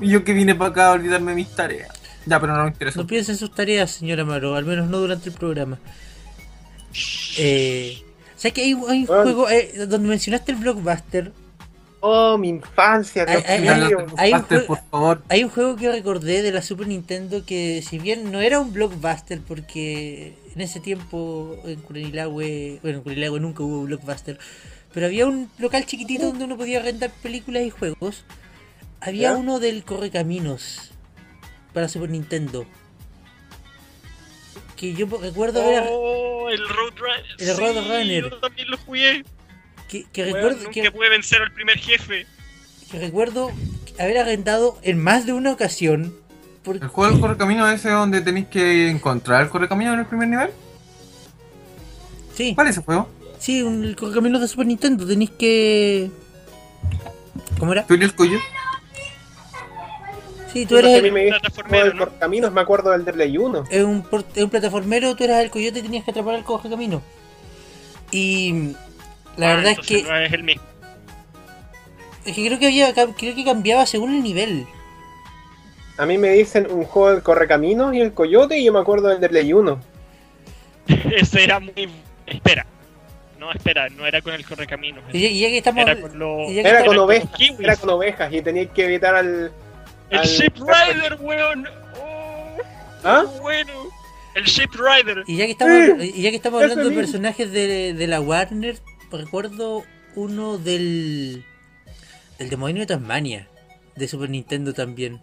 Y 0.00 0.08
yo 0.10 0.22
que 0.24 0.32
vine 0.32 0.54
para 0.54 0.70
acá 0.70 0.86
a 0.88 0.92
olvidarme 0.92 1.34
mis 1.34 1.48
tareas. 1.50 1.88
Ya, 2.26 2.38
pero 2.38 2.54
no 2.56 2.62
me 2.64 2.68
interesa. 2.68 3.00
No 3.00 3.06
piense 3.06 3.32
en 3.32 3.38
sus 3.38 3.52
tareas, 3.54 3.90
señora 3.90 4.24
Maro, 4.24 4.54
al 4.54 4.64
menos 4.64 4.88
no 4.88 4.98
durante 4.98 5.28
el 5.28 5.34
programa. 5.34 5.78
Eh, 7.38 8.02
¿Sabes 8.36 8.52
que 8.52 8.62
hay, 8.62 8.74
un- 8.74 8.90
hay 8.90 9.00
un 9.02 9.06
Bueno. 9.06 9.22
juego 9.22 9.48
eh, 9.50 9.72
donde 9.86 10.08
mencionaste 10.08 10.50
el 10.52 10.58
Blockbuster? 10.58 11.30
Oh, 12.00 12.38
mi 12.38 12.48
infancia, 12.48 13.26
Dios 13.26 13.42
Ay, 13.46 13.58
ay, 13.58 13.64
Ya, 13.64 13.74
ay, 13.74 13.80
mío. 13.82 13.96
Blockbuster, 13.98 14.20
hay 14.24 14.32
un 14.32 14.42
juego- 14.42 14.66
por 14.66 14.78
favor. 14.90 15.22
Hay 15.28 15.44
un 15.44 15.50
juego 15.50 15.76
que 15.76 15.92
recordé 15.92 16.42
de 16.42 16.50
la 16.52 16.62
Super 16.62 16.86
Nintendo 16.88 17.44
que 17.44 17.82
si 17.86 17.98
bien 17.98 18.32
no 18.32 18.40
era 18.40 18.58
un 18.58 18.72
blockbuster 18.72 19.40
porque 19.40 20.34
en 20.54 20.60
ese 20.62 20.80
tiempo 20.80 21.58
en 21.64 21.80
Curanilahue, 21.82 22.78
bueno 22.82 22.98
en 22.98 23.02
Curanilahue 23.04 23.38
nunca 23.40 23.62
hubo 23.62 23.82
blockbuster, 23.82 24.38
pero 24.94 25.06
había 25.06 25.26
un 25.26 25.50
local 25.58 25.84
chiquitito 25.86 26.26
donde 26.26 26.44
uno 26.46 26.56
podía 26.56 26.80
rentar 26.82 27.10
películas 27.22 27.64
y 27.64 27.70
juegos. 27.70 28.24
Había 29.00 29.32
¿Ya? 29.32 29.36
uno 29.36 29.60
del 29.60 29.84
Correcaminos 29.84 30.92
para 31.74 31.88
Super 31.88 32.10
Nintendo. 32.10 32.64
Que 34.76 34.94
yo 34.94 35.06
recuerdo 35.20 35.62
haber 35.62 35.84
Oh, 35.90 36.48
el 36.48 36.66
Roadrunner. 36.66 37.24
El 37.38 37.56
Roadrunner. 37.56 38.30
Yo 38.30 38.38
también 38.40 38.70
lo 38.70 38.78
jugué. 38.78 39.22
Que, 40.12 40.24
recuerdo 40.24 40.58
nunca 40.58 40.70
que, 40.70 40.90
pude 40.92 41.08
vencer 41.08 41.42
al 41.42 41.52
primer 41.52 41.78
jefe. 41.78 42.26
que 42.90 42.98
recuerdo 42.98 43.50
haber 43.98 44.18
arrendado 44.18 44.78
en 44.82 45.02
más 45.02 45.26
de 45.26 45.32
una 45.32 45.52
ocasión 45.52 46.14
porque 46.62 46.84
¿El 46.84 46.88
juego 46.90 47.12
del 47.12 47.20
correcamino 47.20 47.68
ese 47.70 47.90
donde 47.90 48.20
tenéis 48.20 48.46
que 48.48 48.88
encontrar 48.90 49.42
el 49.42 49.48
correcamino 49.48 49.92
en 49.94 50.00
el 50.00 50.06
primer 50.06 50.28
nivel? 50.28 50.50
sí, 52.34 52.54
¿Cuál 52.54 52.66
es 52.68 52.76
ese 52.76 52.84
juego? 52.84 53.08
sí, 53.38 53.62
un, 53.62 53.82
el 53.84 53.96
Correcaminos 53.96 54.40
de 54.40 54.48
Super 54.48 54.66
Nintendo 54.66 55.06
tenéis 55.06 55.30
que 55.30 56.10
¿Cómo 57.58 57.72
era? 57.72 57.86
¿Tú 57.86 57.94
eres 57.94 58.12
cuyo? 58.12 58.38
Sí, 60.52 60.66
tú 60.66 60.76
eres 60.78 61.02
el, 61.02 61.12
Plataformero, 61.12 61.84
el 61.86 61.96
¿no? 61.96 62.04
Corcaminos, 62.06 62.52
me 62.52 62.60
acuerdo 62.60 62.90
del 62.90 63.04
de 63.04 63.12
Play 63.12 63.38
1. 63.38 63.64
es 63.70 63.84
un, 63.84 64.02
por- 64.02 64.24
es 64.34 64.42
un 64.42 64.50
plataformero, 64.50 65.14
tú 65.14 65.22
eras 65.24 65.42
el 65.44 65.50
coyote 65.50 65.78
y 65.78 65.82
tenías 65.82 66.04
que 66.04 66.10
atrapar 66.10 66.34
al 66.34 66.44
coge 66.44 66.68
camino. 66.68 67.02
Y 68.10 68.72
la 69.36 69.52
Ah, 69.52 69.56
verdad 69.56 69.72
es 69.72 69.86
que, 69.86 70.02
no 70.02 70.16
es 70.16 70.32
el 70.32 70.42
mismo. 70.42 70.62
es 72.24 72.34
que 72.34 72.46
creo 72.46 72.58
que 72.58 72.66
había 72.66 72.92
creo 72.92 73.14
que 73.34 73.44
cambiaba 73.44 73.86
según 73.86 74.14
el 74.14 74.22
nivel. 74.22 74.66
A 75.98 76.06
mí 76.06 76.16
me 76.18 76.30
dicen 76.30 76.66
un 76.70 76.84
juego 76.84 77.10
del 77.12 77.22
Correcaminos 77.22 77.94
y 77.94 78.00
el 78.00 78.14
Coyote 78.14 78.58
y 78.58 78.64
yo 78.64 78.72
me 78.72 78.78
acuerdo 78.80 79.08
del 79.08 79.20
de 79.20 79.28
Play 79.28 79.52
1. 79.52 79.80
Ese 81.16 81.44
era 81.44 81.60
muy. 81.60 81.72
Espera. 82.26 82.66
No, 83.38 83.50
espera, 83.52 83.88
no 83.88 84.06
era 84.06 84.20
con 84.20 84.34
el 84.34 84.44
correcaminos. 84.44 85.02
Y 85.14 85.20
ya, 85.22 85.28
y 85.28 85.40
ya 85.40 85.48
que 85.48 85.58
estamos 85.58 85.82
Era 85.82 85.98
con 85.98 86.12
que 86.12 86.60
Era 86.60 86.84
con 86.84 86.98
ovejas, 86.98 87.30
era 87.58 87.76
con 87.76 87.88
ovejas 87.90 88.30
y 88.34 88.42
tenías 88.42 88.66
que 88.70 88.84
evitar 88.84 89.14
al... 89.14 89.50
El 90.10 90.18
al- 90.18 90.26
Ship 90.26 90.52
Rider, 90.58 91.16
weón. 91.20 91.66
Oh, 91.98 92.56
¿Ah? 93.02 93.24
qué 93.32 93.40
bueno. 93.40 93.72
El 94.34 94.44
Ship 94.44 94.68
Rider. 94.74 95.24
y 95.26 95.36
ya 95.38 95.46
que 95.46 95.52
estamos 95.52 95.74
Sí, 96.02 96.12
y 96.16 96.22
ya 96.22 96.30
que 96.30 96.36
estamos 96.36 96.62
hablando 96.62 96.88
de 96.90 96.94
personajes 96.94 97.50
de, 97.50 97.94
de 97.94 98.06
la 98.06 98.20
Warner, 98.20 98.76
recuerdo 99.10 99.84
uno 100.16 100.58
del 100.58 101.44
del 102.38 102.50
demonio 102.50 102.80
de 102.80 102.86
Tasmania 102.86 103.48
de 103.96 104.08
Super 104.08 104.30
Nintendo 104.30 104.72
también. 104.72 105.20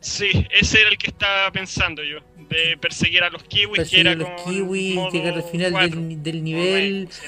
Sí, 0.00 0.30
ese 0.50 0.80
era 0.80 0.90
el 0.90 0.98
que 0.98 1.06
estaba 1.08 1.50
pensando 1.52 2.02
yo. 2.02 2.18
De 2.48 2.76
perseguir 2.80 3.22
a 3.22 3.30
los 3.30 3.42
kiwis, 3.44 3.76
Perseguir 3.78 4.04
que 4.04 4.08
a 4.08 4.12
era 4.12 4.20
los 4.30 4.42
con 4.42 4.52
kiwis, 4.52 5.12
llegar 5.12 5.34
al 5.34 5.42
final 5.44 5.72
del, 5.72 6.22
del 6.22 6.44
nivel. 6.44 7.08
sí. 7.10 7.22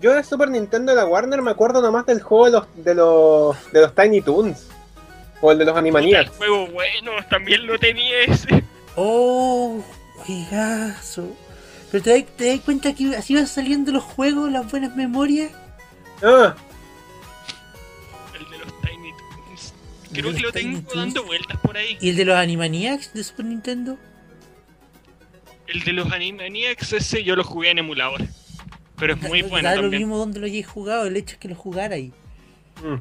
Yo 0.00 0.12
de 0.14 0.24
Super 0.24 0.48
Nintendo 0.50 0.90
de 0.92 0.96
la 0.96 1.06
Warner 1.06 1.42
me 1.42 1.52
acuerdo 1.52 1.80
nomás 1.80 2.06
del 2.06 2.20
juego 2.20 2.46
de 2.46 2.50
los, 2.52 2.84
de 2.84 2.94
los, 2.94 3.72
de 3.72 3.80
los 3.82 3.94
Tiny 3.94 4.20
Toons. 4.20 4.68
O 5.40 5.52
el 5.52 5.58
de 5.58 5.64
los 5.64 5.74
El 5.74 5.78
Animaniacs. 5.78 6.30
juego 6.38 6.66
bueno, 6.68 7.12
también 7.30 7.66
lo 7.66 7.78
tenía 7.78 8.22
ese. 8.26 8.64
Oh, 8.96 9.80
juegazo. 10.16 11.28
Pero 11.92 12.02
te 12.02 12.10
das, 12.10 12.36
te 12.36 12.46
das 12.48 12.60
cuenta 12.60 12.92
que 12.94 13.14
así 13.14 13.34
van 13.34 13.46
saliendo 13.46 13.92
los 13.92 14.02
juegos, 14.02 14.50
las 14.50 14.68
buenas 14.70 14.96
memorias. 14.96 15.52
Ah, 16.22 16.56
Creo 20.12 20.28
¿El 20.28 20.36
que 20.36 20.42
lo 20.42 20.52
Tiny 20.52 20.74
tengo 20.74 20.88
Toons? 20.88 20.94
dando 21.14 21.24
vueltas 21.24 21.58
por 21.60 21.76
ahí. 21.76 21.96
¿Y 22.00 22.10
el 22.10 22.16
de 22.16 22.24
los 22.26 22.36
Animaniacs 22.36 23.14
de 23.14 23.24
Super 23.24 23.46
Nintendo? 23.46 23.96
El 25.66 25.80
de 25.84 25.92
los 25.92 26.12
Animaniacs 26.12 26.92
ese 26.92 27.24
yo 27.24 27.34
lo 27.34 27.44
jugué 27.44 27.70
en 27.70 27.78
emulador. 27.78 28.20
Pero 28.98 29.14
es 29.14 29.22
muy 29.22 29.40
bueno 29.42 29.66
da 29.68 29.76
lo 29.76 29.82
también. 29.82 30.02
mismo 30.02 30.18
donde 30.18 30.38
lo 30.40 30.46
hayáis 30.46 30.66
jugado, 30.66 31.06
el 31.06 31.16
hecho 31.16 31.32
es 31.34 31.38
que 31.38 31.48
lo 31.48 31.54
jugara 31.54 31.94
ahí. 31.94 32.12
Mm. 32.84 32.96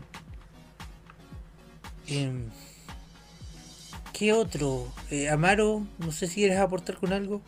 Em, 2.07 2.49
¿Qué 4.13 4.31
otro? 4.31 4.87
Eh, 5.09 5.29
Amaro, 5.29 5.85
no 5.99 6.11
sé 6.13 6.27
si 6.27 6.35
quieres 6.35 6.59
aportar 6.59 6.95
con 6.95 7.11
algo. 7.11 7.41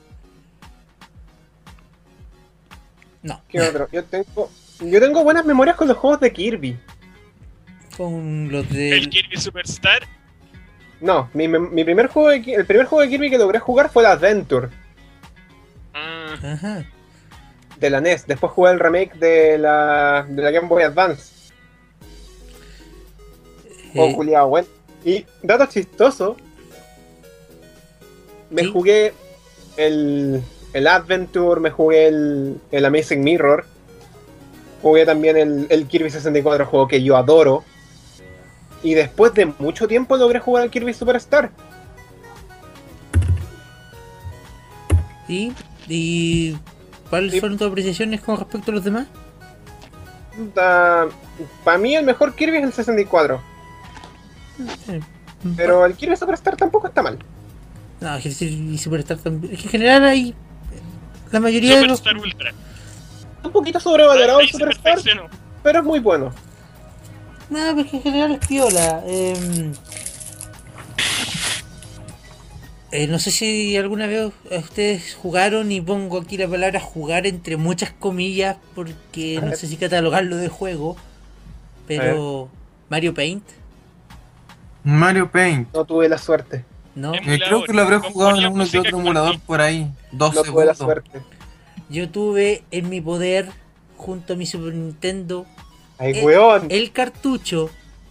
No, 3.24 3.42
¿Qué 3.50 3.62
otro? 3.62 3.88
Yo 3.92 4.04
tengo, 4.04 4.52
yo 4.82 5.00
tengo 5.00 5.24
buenas 5.24 5.46
memorias 5.46 5.76
con 5.78 5.88
los 5.88 5.98
juegos 5.98 6.20
de 6.20 6.32
Kirby. 6.34 6.78
con 7.98 8.52
los 8.52 8.66
El 8.72 8.74
del... 8.78 9.10
Kirby 9.10 9.38
Superstar. 9.38 10.04
No, 11.02 11.30
mi, 11.34 11.48
mi 11.48 11.84
primer 11.84 12.08
juego 12.08 12.30
de, 12.30 12.54
el 12.54 12.66
primer 12.66 12.86
juego 12.86 13.02
de 13.02 13.10
Kirby 13.10 13.30
que 13.30 13.38
logré 13.38 13.60
jugar 13.60 13.90
fue 13.92 14.04
el 14.04 14.08
Adventure 14.10 14.70
Ah, 15.94 16.36
Ajá. 16.42 16.86
de 17.80 17.90
la 17.90 18.00
NES. 18.02 18.26
Después 18.28 18.52
jugué 18.54 18.72
el 18.72 18.80
remake 18.80 19.14
de 19.16 19.58
la, 19.58 20.26
de 20.28 20.42
la 20.42 20.52
Game 20.52 20.68
Boy 20.68 20.84
Advance. 20.84 21.52
Oh, 23.96 24.08
Eh, 24.08 24.14
culiao, 24.16 24.48
bueno. 24.50 24.68
Y 25.06 25.26
dato 25.44 25.66
chistoso. 25.68 26.36
Me 28.50 28.64
Sí. 28.64 28.72
jugué 28.72 29.14
el, 29.78 30.42
el 30.74 30.88
Adventure, 30.88 31.62
me 31.62 31.70
jugué 31.70 32.08
el, 32.08 32.62
el 32.72 32.86
Amazing 32.86 33.24
Mirror. 33.24 33.66
Jugué 34.82 35.06
también 35.06 35.38
el, 35.38 35.68
el 35.70 35.88
Kirby 35.88 36.10
64, 36.10 36.66
juego 36.66 36.88
que 36.88 37.04
yo 37.04 37.16
adoro. 37.16 37.64
Y 38.82 38.96
después 38.96 39.34
de 39.34 39.46
mucho 39.60 39.88
tiempo 39.88 40.18
logré 40.18 40.40
jugar 40.40 40.64
al 40.64 40.70
Kirby 40.70 40.94
Superstar. 40.94 41.52
¿Y, 45.28 45.54
y 45.88 46.58
cuáles 47.10 47.40
fueron 47.40 47.58
tus 47.58 47.68
apreciaciones 47.68 48.22
con 48.22 48.38
respecto 48.38 48.72
a 48.72 48.76
los 48.76 48.84
demás? 48.84 49.08
Para 50.54 51.78
mí 51.80 51.96
el 51.96 52.06
mejor 52.06 52.36
Kirby 52.36 52.58
es 52.58 52.64
el 52.64 52.74
64. 52.74 53.42
Eh, 54.88 55.00
Pero 55.56 55.86
el 55.86 55.96
Kirby 55.96 56.16
Superstar 56.18 56.58
tampoco 56.58 56.88
está 56.88 57.02
mal. 57.02 57.20
No, 58.02 58.16
es 58.16 58.38
que 58.38 58.46
y 58.46 58.78
Superstar 58.78 59.18
también. 59.18 59.54
Es 59.54 59.60
que 59.60 59.66
en 59.66 59.72
general 59.72 60.04
hay. 60.04 60.36
La 61.34 61.40
mayoría 61.40 61.80
de 61.80 61.88
los. 61.88 61.98
Superstar 61.98 62.24
Ultra. 62.24 62.54
Un 63.44 63.52
poquito 63.52 63.80
sobrevalorado 63.80 64.40
el 64.40 64.50
Superstar, 64.50 65.00
pero 65.64 65.80
es 65.80 65.86
muy 65.86 66.00
bueno. 66.00 66.32
No, 67.50 67.60
pero 67.76 67.82
es 67.82 67.88
que 67.88 67.98
en 67.98 68.04
general 68.04 68.32
es 68.34 68.48
piola. 68.48 69.04
em. 69.08 69.74
Eh, 72.92 73.08
no 73.08 73.18
sé 73.18 73.32
si 73.32 73.76
alguna 73.76 74.06
vez 74.06 74.32
ustedes 74.52 75.16
jugaron 75.16 75.72
y 75.72 75.82
pongo 75.82 76.20
aquí 76.20 76.38
la 76.38 76.48
palabra 76.48 76.80
jugar 76.80 77.26
entre 77.26 77.58
muchas 77.58 77.92
comillas 77.92 78.58
porque 78.76 79.42
no 79.42 79.56
sé 79.56 79.66
si 79.66 79.78
catalogarlo 79.78 80.38
de 80.38 80.50
juego. 80.50 80.96
Pero 81.88 82.50
Mario 82.90 83.16
Paint, 83.16 83.44
Mario 84.84 85.32
Paint. 85.32 85.74
No 85.74 85.84
tuve 85.84 86.08
la 86.08 86.20
suerte. 86.20 86.64
¿No? 86.96 87.14
Eh, 87.16 87.40
creo 87.46 87.64
que 87.64 87.74
lo 87.74 87.82
habré 87.84 87.98
jugado 88.00 88.38
en 88.38 88.48
uno 88.48 88.66
que 88.70 88.80
otro 88.80 88.98
emulador 89.00 89.40
por 89.42 89.62
ahí. 89.62 89.92
Dos 90.12 90.34
No 90.36 90.44
segundos. 90.44 90.78
Yo 91.90 92.10
tuve 92.10 92.64
en 92.72 92.90
mi 92.90 93.02
poder, 93.02 93.50
junto 93.98 94.34
a 94.34 94.36
mi 94.36 94.46
Super 94.46 94.74
Nintendo, 94.74 95.46
Ay, 95.98 96.22
weón. 96.24 96.68
el 96.70 96.92
cartucho, 96.92 97.70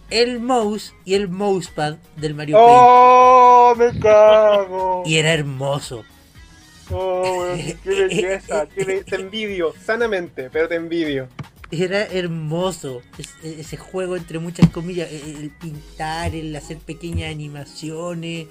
el 0.09 0.39
mouse 0.39 0.93
y 1.05 1.15
el 1.15 1.27
mousepad 1.29 1.95
del 2.17 2.35
Mario 2.35 2.55
Paint. 2.57 2.69
¡Oh, 2.71 3.73
me 3.77 3.99
cago! 3.99 5.03
Y 5.05 5.17
era 5.17 5.33
hermoso. 5.33 6.03
¡Oh, 6.91 7.39
weón, 7.39 7.59
qué 7.83 7.89
belleza! 7.89 8.67
qué 8.73 8.83
be- 8.85 9.03
Te 9.03 9.15
envidio, 9.15 9.73
sanamente, 9.83 10.49
pero 10.51 10.67
te 10.67 10.75
envidio. 10.75 11.27
Era 11.81 12.03
hermoso 12.05 13.01
es- 13.17 13.33
e- 13.43 13.61
ese 13.61 13.77
juego 13.77 14.15
entre 14.15 14.39
muchas 14.39 14.69
comillas, 14.69 15.09
e- 15.11 15.37
el 15.39 15.49
pintar, 15.49 16.35
el 16.35 16.55
hacer 16.55 16.77
pequeñas 16.77 17.31
animaciones. 17.31 18.47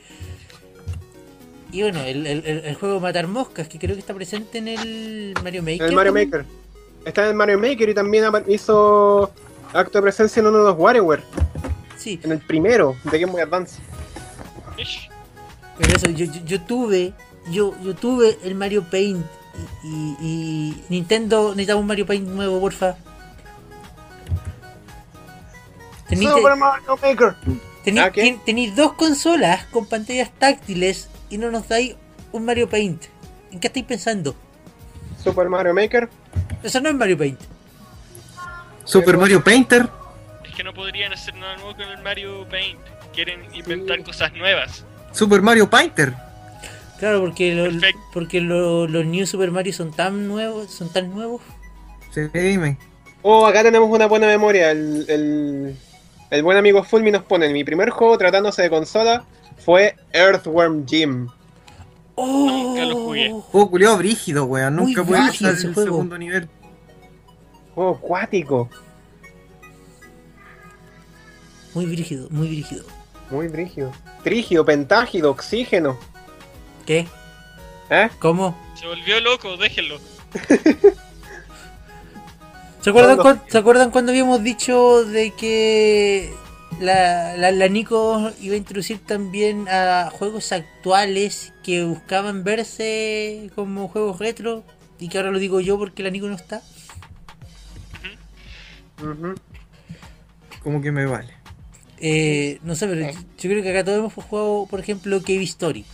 Y 1.70 1.80
bueno, 1.82 2.00
el, 2.00 2.26
el- 2.26 2.74
juego 2.74 3.00
Matar 3.00 3.28
Moscas, 3.28 3.68
que 3.68 3.78
creo 3.78 3.94
que 3.94 4.00
está 4.00 4.12
presente 4.14 4.58
en 4.58 4.68
el 4.68 5.34
Mario 5.42 5.62
Maker. 5.62 5.82
El 5.88 5.94
Mario. 5.94 6.12
Maker. 6.12 6.44
Está 7.04 7.22
en 7.24 7.28
el 7.30 7.34
Mario 7.34 7.58
Maker 7.58 7.88
y 7.88 7.94
también 7.94 8.24
hizo 8.48 9.32
acto 9.72 9.98
de 9.98 10.02
presencia 10.02 10.40
en 10.40 10.46
uno 10.46 10.58
de 10.58 10.64
los 10.64 10.78
WarioWare. 10.78 11.22
Sí, 11.96 12.18
En 12.22 12.32
el 12.32 12.38
primero 12.40 12.96
de 13.10 13.18
Game 13.18 13.32
Boy 13.32 13.40
Advance. 13.42 13.80
Pero 15.78 15.96
eso, 15.96 16.10
yo, 16.10 16.26
yo, 16.26 16.44
yo 16.44 16.60
tuve, 16.62 17.12
yo, 17.50 17.74
yo 17.82 17.94
tuve 17.94 18.38
el 18.44 18.54
Mario 18.54 18.84
Paint 18.90 19.24
y, 19.84 19.88
y- 19.88 20.16
y 20.20 20.82
Nintendo 20.90 21.50
necesitaba 21.50 21.80
un 21.80 21.86
Mario 21.86 22.06
Paint 22.06 22.28
nuevo, 22.28 22.60
porfa. 22.60 22.96
Tení- 26.16 26.30
Super 26.30 26.56
Mario 26.56 26.96
Maker. 27.02 27.34
Tení- 27.84 28.00
¿Ah, 28.00 28.10
qué? 28.10 28.22
ten- 28.22 28.40
Tenéis 28.44 28.76
dos 28.76 28.92
consolas 28.94 29.64
con 29.66 29.86
pantallas 29.86 30.30
táctiles 30.38 31.08
y 31.30 31.38
no 31.38 31.50
nos 31.50 31.68
dais 31.68 31.96
un 32.32 32.44
Mario 32.44 32.68
Paint. 32.68 33.04
¿En 33.50 33.60
qué 33.60 33.66
estáis 33.68 33.84
pensando? 33.86 34.34
Super 35.22 35.48
Mario 35.48 35.74
Maker. 35.74 36.08
Eso 36.62 36.80
no 36.80 36.88
es 36.88 36.94
Mario 36.94 37.18
Paint. 37.18 37.40
Super 38.84 39.16
Mario 39.16 39.42
Painter. 39.42 39.88
Es 40.44 40.54
que 40.54 40.64
no 40.64 40.74
podrían 40.74 41.12
hacer 41.12 41.34
nada 41.34 41.56
nuevo 41.56 41.74
con 41.74 41.82
el 41.88 42.02
Mario 42.02 42.46
Paint. 42.48 42.78
Quieren 43.14 43.42
inventar 43.54 44.02
cosas 44.04 44.32
nuevas. 44.34 44.84
Super 45.12 45.42
Mario 45.42 45.68
Painter. 45.68 46.12
Claro, 46.98 47.20
porque, 47.20 47.54
lo- 47.54 47.80
porque 48.12 48.40
lo- 48.40 48.86
los 48.86 49.04
New 49.04 49.26
Super 49.26 49.50
Mario 49.50 49.72
son 49.72 49.92
tan 49.92 50.28
nuevos, 50.28 50.70
son 50.72 50.92
tan 50.92 51.10
nuevos. 51.10 51.42
Sí, 52.12 52.20
dime. 52.32 52.78
Oh, 53.22 53.46
acá 53.46 53.62
tenemos 53.62 53.88
una 53.90 54.06
buena 54.06 54.26
memoria. 54.26 54.70
El, 54.70 55.04
el, 55.08 55.76
el 56.32 56.42
buen 56.42 56.56
amigo 56.56 56.82
Fulmi 56.82 57.10
nos 57.10 57.22
pone: 57.24 57.48
Mi 57.50 57.62
primer 57.62 57.90
juego 57.90 58.16
tratándose 58.16 58.62
de 58.62 58.70
consola 58.70 59.24
fue 59.58 59.96
Earthworm 60.12 60.86
Jim. 60.86 61.28
¡Oh! 62.14 62.26
Nunca 62.26 62.84
lo 62.86 62.96
jugué. 62.96 63.30
Juego 63.30 63.70
culiado 63.70 63.98
brígido, 63.98 64.44
weón. 64.46 64.76
Muy 64.76 64.86
Nunca 64.86 65.04
pude 65.04 65.20
brígido 65.20 65.50
pasar 65.50 65.66
el 65.66 65.74
juego. 65.74 65.90
segundo 65.90 66.18
nivel. 66.18 66.48
Juego 67.74 67.90
acuático. 67.96 68.70
Muy 71.74 71.86
brígido, 71.86 72.28
muy 72.30 72.48
brígido. 72.48 72.84
Muy 73.30 73.48
brígido. 73.48 73.92
Trígido, 74.24 74.64
pentágido, 74.64 75.30
oxígeno. 75.30 75.98
¿Qué? 76.86 77.06
¿Eh? 77.90 78.08
¿Cómo? 78.18 78.56
Se 78.74 78.86
volvió 78.86 79.20
loco, 79.20 79.56
déjenlo. 79.56 79.98
¿Se 82.82 82.90
acuerdan, 82.90 83.16
Todos 83.16 83.22
cuan- 83.24 83.40
los- 83.44 83.52
¿Se 83.52 83.58
acuerdan 83.58 83.90
cuando 83.90 84.12
habíamos 84.12 84.42
dicho 84.42 85.04
de 85.04 85.30
que 85.32 86.32
la, 86.80 87.36
la, 87.36 87.50
la 87.52 87.68
Nico 87.68 88.30
iba 88.40 88.54
a 88.54 88.58
introducir 88.58 88.98
también 88.98 89.68
a 89.68 90.10
juegos 90.12 90.50
actuales 90.52 91.52
que 91.62 91.84
buscaban 91.84 92.42
verse 92.44 93.50
como 93.54 93.88
juegos 93.88 94.18
retro? 94.18 94.64
Y 94.98 95.08
que 95.08 95.18
ahora 95.18 95.30
lo 95.30 95.38
digo 95.38 95.60
yo 95.60 95.78
porque 95.78 96.02
la 96.02 96.10
Nico 96.10 96.26
no 96.28 96.34
está. 96.36 96.60
Ujú. 99.00 99.34
Como 100.62 100.80
que 100.80 100.92
me 100.92 101.06
vale. 101.06 101.34
Eh, 101.98 102.58
no 102.62 102.74
sé, 102.74 102.86
pero 102.88 103.00
yo 103.12 103.18
yo 103.38 103.50
creo 103.50 103.62
que 103.62 103.70
acá 103.70 103.84
todos 103.84 103.98
hemos 103.98 104.12
jugado, 104.14 104.66
por 104.68 104.80
ejemplo, 104.80 105.20
Cave 105.22 105.42
Story. 105.44 105.84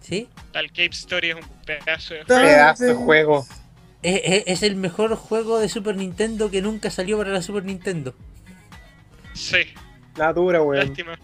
¿Sí? 0.00 0.28
Tal 0.52 0.68
Cape 0.68 0.90
Story 0.90 1.30
es 1.30 1.36
un 1.36 1.42
pedazo 1.64 2.14
de 2.14 2.24
Ta- 2.24 2.40
Pedazo 2.40 2.84
de 2.84 2.94
juego. 2.94 3.46
Es, 4.02 4.20
es- 4.24 4.44
es 4.46 4.62
el 4.62 4.76
mejor 4.76 5.14
juego 5.16 5.58
de 5.58 5.68
Super 5.68 5.96
Nintendo 5.96 6.50
que 6.50 6.62
nunca 6.62 6.90
salió 6.90 7.18
para 7.18 7.30
la 7.30 7.42
Super 7.42 7.64
Nintendo. 7.64 8.14
Sí, 9.34 9.58
La 10.16 10.32
dura, 10.32 10.62
weón. 10.62 10.86
lástima. 10.88 11.18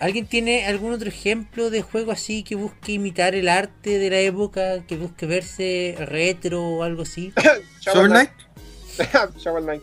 ¿Alguien 0.00 0.26
tiene 0.26 0.64
algún 0.66 0.92
otro 0.92 1.08
ejemplo 1.08 1.70
de 1.70 1.82
juego 1.82 2.12
así 2.12 2.44
que 2.44 2.54
busque 2.54 2.92
imitar 2.92 3.34
el 3.34 3.48
arte 3.48 3.98
de 3.98 4.10
la 4.10 4.20
época, 4.20 4.84
que 4.86 4.96
busque 4.96 5.26
verse 5.26 5.96
retro 5.98 6.62
o 6.62 6.82
algo 6.84 7.02
así? 7.02 7.32
Shovel 7.80 8.10
Knight. 8.10 8.30
Shovel 9.38 9.64
Knight. 9.64 9.82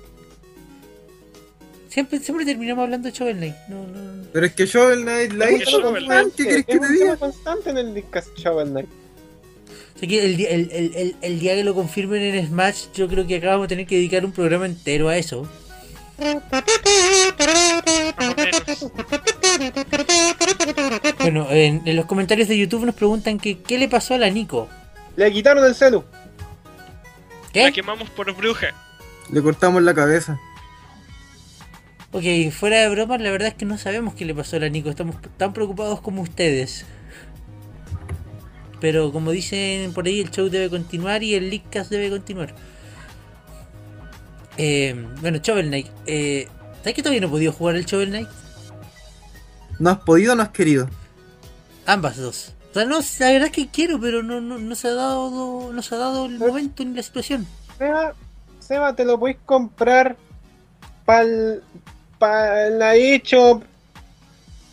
Siempre, 1.90 2.20
siempre 2.20 2.46
terminamos 2.46 2.84
hablando 2.84 3.10
de 3.10 3.18
Shovel 3.18 3.38
Knight. 3.38 3.56
No, 3.68 3.88
no, 3.88 4.02
no. 4.14 4.24
Pero 4.32 4.46
es 4.46 4.54
que 4.54 4.66
Shovel 4.66 5.02
Knight 5.04 5.34
Light. 5.34 5.64
¿Qué 6.36 6.44
querés 6.46 6.66
que 6.66 6.80
te 6.80 6.88
diga? 6.90 7.18
constante 7.18 7.70
en 7.72 7.78
el 7.78 8.04
Shovel 8.38 8.70
Knight. 8.70 8.90
O 9.96 10.00
sea 10.00 10.10
que 10.10 10.26
el, 10.26 10.38
día- 10.38 10.50
el, 10.50 10.70
el- 10.72 10.96
el- 10.96 11.16
el 11.22 11.40
día 11.40 11.56
que 11.56 11.64
lo 11.64 11.74
confirmen 11.74 12.22
en 12.22 12.48
Smash, 12.48 12.88
yo 12.94 13.08
creo 13.08 13.26
que 13.26 13.38
acá 13.38 13.52
vamos 13.52 13.66
a 13.66 13.68
tener 13.70 13.86
que 13.88 13.96
dedicar 13.96 14.26
un 14.26 14.32
programa 14.34 14.66
entero 14.66 15.08
a 15.10 15.18
eso. 15.18 15.48
Bueno, 21.20 21.48
en, 21.52 21.82
en 21.86 21.96
los 21.96 22.06
comentarios 22.06 22.48
de 22.48 22.58
YouTube 22.58 22.86
nos 22.86 22.96
preguntan 22.96 23.40
que 23.40 23.60
qué 23.60 23.78
le 23.78 23.88
pasó 23.90 24.14
a 24.14 24.18
la 24.18 24.30
Nico. 24.30 24.68
Le 25.16 25.32
quitaron 25.32 25.64
el 25.66 25.76
celu. 25.76 26.04
La 27.54 27.66
¿Qué? 27.68 27.72
quemamos 27.74 28.10
por 28.10 28.32
bruja. 28.36 28.68
Le 29.32 29.42
cortamos 29.42 29.82
la 29.82 29.94
cabeza. 29.94 30.40
Ok, 32.12 32.24
fuera 32.52 32.80
de 32.82 32.90
bromas, 32.90 33.20
la 33.22 33.32
verdad 33.32 33.50
es 33.50 33.54
que 33.56 33.66
no 33.66 33.78
sabemos 33.78 34.14
qué 34.14 34.26
le 34.26 34.34
pasó 34.36 34.58
a 34.58 34.60
la 34.60 34.70
Nico. 34.70 34.90
Estamos 34.90 35.16
tan 35.38 35.54
preocupados 35.54 36.02
como 36.02 36.22
ustedes. 36.22 36.86
Pero 38.80 39.12
como 39.12 39.32
dicen 39.32 39.94
por 39.94 40.06
ahí, 40.06 40.22
el 40.22 40.32
show 40.32 40.50
debe 40.50 40.70
continuar 40.70 41.24
y 41.24 41.36
el 41.36 41.50
Leakcast 41.50 41.90
debe 41.90 42.10
continuar. 42.10 42.54
Eh, 44.58 44.96
bueno, 45.22 45.40
Shovel 45.42 45.68
Knight. 45.68 45.88
Eh, 46.06 46.48
¿Sabes 46.80 46.94
que 46.94 47.02
todavía 47.02 47.22
no 47.22 47.28
he 47.28 47.32
podido 47.32 47.52
jugar 47.52 47.76
el 47.76 47.86
Shovel 47.86 48.10
Knight? 48.10 48.30
No 49.80 49.90
has 49.90 49.98
podido 50.00 50.34
o 50.34 50.36
no 50.36 50.44
has 50.44 50.50
querido. 50.50 50.90
Ambas 51.86 52.18
dos. 52.18 52.54
O 52.72 52.74
sea, 52.74 52.86
no, 52.86 53.00
la 53.20 53.32
verdad 53.32 53.48
es 53.48 53.52
que 53.52 53.68
quiero, 53.68 54.00
pero 54.00 54.22
no, 54.24 54.42
no, 54.42 54.58
no 54.58 54.76
se 54.76 54.90
ha 54.90 54.94
dado 54.94 55.72
no 55.72 55.82
se 55.82 55.96
ha 55.96 55.98
dado 55.98 56.26
el 56.26 56.38
momento 56.38 56.84
ni 56.84 56.94
la 56.94 57.04
situación. 57.04 57.48
Seba, 57.78 58.14
Seba, 58.60 58.96
te 58.96 59.06
lo 59.06 59.20
podéis 59.20 59.38
comprar 59.46 60.18
para 61.06 61.24
la 62.70 62.96
eShop. 62.96 63.64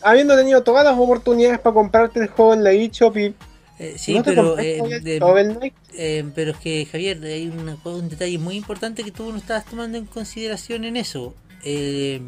Habiendo 0.01 0.35
tenido 0.35 0.63
todas 0.63 0.83
las 0.83 0.97
oportunidades 0.97 1.59
para 1.59 1.73
comprarte 1.73 2.19
el 2.19 2.27
juego 2.27 2.53
en 2.53 2.63
la 2.63 2.71
eShop 2.71 3.15
y 3.17 3.35
Eh, 3.79 3.95
sí, 3.97 4.13
¿no 4.13 4.23
te 4.23 4.31
pero, 4.31 4.59
eh, 4.59 4.79
de- 5.01 5.73
eh, 5.95 6.23
pero 6.35 6.51
es 6.51 6.57
que 6.57 6.85
Javier, 6.85 7.23
hay 7.23 7.47
una 7.47 7.77
un 7.83 8.09
detalle 8.09 8.37
muy 8.37 8.55
importante 8.55 9.03
que 9.03 9.11
tú 9.11 9.31
no 9.31 9.37
estabas 9.37 9.65
tomando 9.65 9.97
en 9.97 10.05
consideración 10.05 10.83
en 10.83 10.95
eso. 10.95 11.33
Eh, 11.63 12.21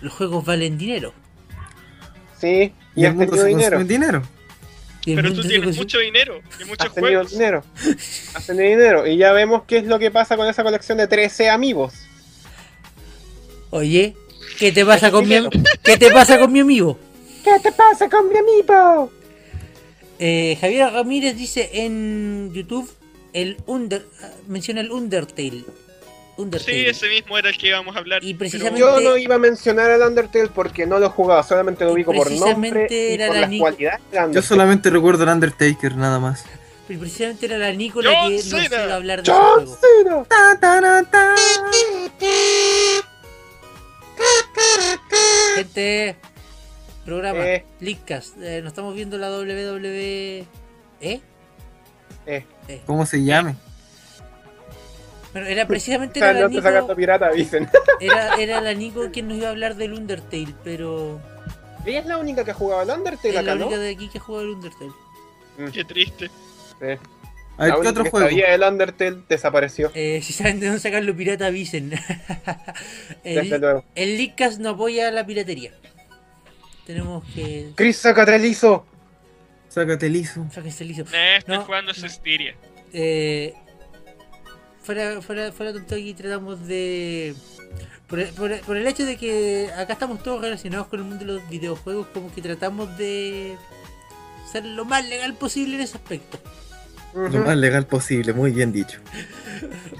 los 0.00 0.12
juegos 0.12 0.44
valen 0.44 0.78
dinero. 0.78 1.12
Sí, 2.40 2.72
y, 2.94 3.00
Y 3.00 3.04
el 3.04 3.06
has 3.06 3.14
mundo 3.14 3.32
tenido 3.36 3.60
se 3.60 3.84
dinero. 3.84 4.22
Pero 5.04 5.32
tú 5.32 5.42
tienes 5.42 5.76
mucho 5.76 5.98
dinero 5.98 6.40
y 6.60 6.64
muchos 6.64 6.86
Has 6.88 6.94
tenido 6.94 7.12
juegos. 7.12 7.32
dinero. 7.32 7.64
Has 8.34 8.46
tenido 8.46 8.68
dinero. 8.68 9.06
Y 9.06 9.16
ya 9.16 9.32
vemos 9.32 9.62
qué 9.66 9.78
es 9.78 9.86
lo 9.86 9.98
que 9.98 10.10
pasa 10.10 10.36
con 10.36 10.48
esa 10.48 10.64
colección 10.64 10.98
de 10.98 11.06
13 11.06 11.48
amigos. 11.48 11.94
Oye, 13.70 14.16
¿qué 14.58 14.72
te 14.72 14.84
pasa 14.84 15.10
con 15.10 15.28
mi 15.28 15.36
¿Qué 15.82 15.96
te 15.96 16.10
pasa 16.10 16.38
con 16.38 16.52
mi 16.52 16.60
amigo? 16.60 16.98
¿Qué 17.44 17.52
te 17.62 17.72
pasa 17.72 18.08
con 18.08 18.28
mi 18.28 18.38
amigo? 18.38 19.12
Eh, 20.18 20.56
Javier 20.60 20.92
Ramírez 20.92 21.36
dice 21.36 21.68
en 21.74 22.50
YouTube 22.54 22.90
el 23.32 23.58
Under 23.66 24.06
menciona 24.48 24.80
el 24.80 24.90
Undertale. 24.90 25.64
Undertale. 26.38 26.72
Sí, 26.72 26.86
ese 26.86 27.08
mismo 27.08 27.36
era 27.38 27.48
el 27.50 27.56
que 27.56 27.68
íbamos 27.68 27.96
a 27.96 27.98
hablar. 27.98 28.22
Y 28.22 28.28
pero- 28.34 28.38
precisamente- 28.38 28.80
Yo 28.80 29.00
no 29.00 29.16
iba 29.16 29.34
a 29.36 29.38
mencionar 29.38 29.90
el 29.90 30.02
Undertale 30.02 30.48
porque 30.48 30.86
no 30.86 30.98
lo 30.98 31.06
he 31.06 31.08
jugado, 31.08 31.42
solamente 31.42 31.84
lo 31.84 31.92
ubico 31.92 32.12
por 32.12 32.30
nombre 32.30 32.70
precisamente 32.70 33.10
y 33.10 33.14
era 33.14 33.26
por 33.28 33.36
la 33.36 33.40
las 33.48 33.58
cualidades 33.58 34.00
Yo 34.32 34.42
solamente 34.42 34.90
recuerdo 34.90 35.22
el 35.24 35.30
Undertaker, 35.30 35.96
nada 35.96 36.18
más. 36.18 36.44
Pero 36.88 37.00
precisamente 37.00 37.46
era 37.46 37.58
la 37.58 37.72
Nicola 37.72 38.10
John 38.14 38.28
que 38.30 38.36
nos 38.36 38.44
Cena. 38.44 38.64
iba 38.64 38.92
a 38.92 38.94
hablar 38.96 39.22
de 39.22 39.30
ese 39.32 39.32
¡John 39.32 39.66
juego. 39.66 39.78
Cena! 39.80 40.24
Ta, 40.28 40.60
ta, 40.60 41.02
ta. 41.10 41.34
Gente, 45.56 46.16
programa, 47.06 47.46
Eh. 47.46 47.64
Leakcast, 47.80 48.36
eh, 48.42 48.60
nos 48.62 48.72
estamos 48.72 48.94
viendo 48.94 49.16
la 49.16 49.30
WWE. 49.30 50.44
¿Eh? 51.00 51.20
Eh, 52.26 52.44
¿Cómo 52.86 53.06
se 53.06 53.22
llame? 53.24 53.54
Bueno, 55.32 55.46
era 55.48 55.66
precisamente 55.66 56.18
era 56.20 56.32
la, 56.32 56.40
sacando 56.48 56.80
Nico, 56.82 56.94
pirata, 56.96 57.30
dicen. 57.30 57.68
era, 58.00 58.34
era 58.36 58.60
la 58.60 58.74
Nico 58.74 59.10
quien 59.12 59.28
nos 59.28 59.38
iba 59.38 59.46
a 59.48 59.50
hablar 59.50 59.76
del 59.76 59.92
Undertale, 59.92 60.54
pero 60.64 61.20
Ella 61.84 62.00
es 62.00 62.06
la 62.06 62.18
única 62.18 62.44
que 62.44 62.50
ha 62.50 62.54
jugado 62.54 62.80
al 62.82 62.90
Undertale 62.98 63.28
es 63.30 63.34
la 63.36 63.40
acá, 63.52 63.54
¿no? 63.54 63.66
única 63.66 63.80
de 63.80 63.90
aquí 63.90 64.08
que 64.08 64.18
juega 64.18 64.42
el 64.42 64.48
Undertale. 64.50 64.92
Qué 65.72 65.84
triste. 65.84 66.26
Sí. 66.28 66.86
A 67.58 67.64
ver, 67.64 67.74
La 67.74 67.80
¿qué 67.80 67.88
otro 67.88 68.04
que 68.04 68.10
juego? 68.10 68.28
sabía 68.28 68.50
del 68.50 68.62
Undertale 68.62 69.22
desapareció. 69.28 69.90
Eh, 69.94 70.20
si 70.24 70.32
saben 70.32 70.60
de 70.60 70.66
dónde 70.66 70.80
sacarlo 70.80 71.14
pirata, 71.16 71.46
avisen. 71.46 71.90
Desde 73.24 73.54
el, 73.54 73.60
luego. 73.60 73.84
el 73.94 74.16
Leakcast 74.18 74.58
no 74.58 74.70
apoya 74.70 75.10
la 75.10 75.24
piratería. 75.24 75.72
Tenemos 76.86 77.24
que... 77.34 77.72
Chris, 77.74 77.96
sácate 77.96 78.36
el 78.36 78.44
ISO. 78.44 78.86
Sácate 79.68 80.06
el 80.06 80.16
ISO. 80.16 80.46
Sáquense 80.52 80.84
el 80.84 80.88
liso. 80.88 81.02
Eh, 81.12 81.36
estoy 81.38 81.56
No, 81.58 81.64
jugando 81.64 81.92
no. 81.92 81.98
Suspiria. 81.98 82.54
Eh, 82.92 83.52
fuera, 84.82 85.20
fuera, 85.20 85.52
fuera 85.52 85.72
tonto 85.72 85.94
aquí 85.94 86.14
tratamos 86.14 86.66
de... 86.66 87.34
Por 88.06 88.20
el, 88.20 88.28
por 88.28 88.52
el- 88.52 88.60
por 88.60 88.76
el 88.76 88.86
hecho 88.86 89.04
de 89.04 89.16
que 89.16 89.68
acá 89.76 89.94
estamos 89.94 90.22
todos 90.22 90.40
relacionados 90.40 90.86
con 90.86 91.00
el 91.00 91.04
mundo 91.06 91.24
de 91.24 91.32
los 91.32 91.48
videojuegos, 91.50 92.06
como 92.14 92.32
que 92.32 92.40
tratamos 92.40 92.96
de 92.96 93.56
ser 94.50 94.64
lo 94.64 94.84
más 94.84 95.04
legal 95.08 95.34
posible 95.34 95.74
en 95.74 95.80
ese 95.80 95.96
aspecto. 95.96 96.38
Lo 97.12 97.40
más 97.44 97.56
legal 97.56 97.86
posible, 97.86 98.32
muy 98.32 98.52
bien 98.52 98.70
dicho. 98.72 99.00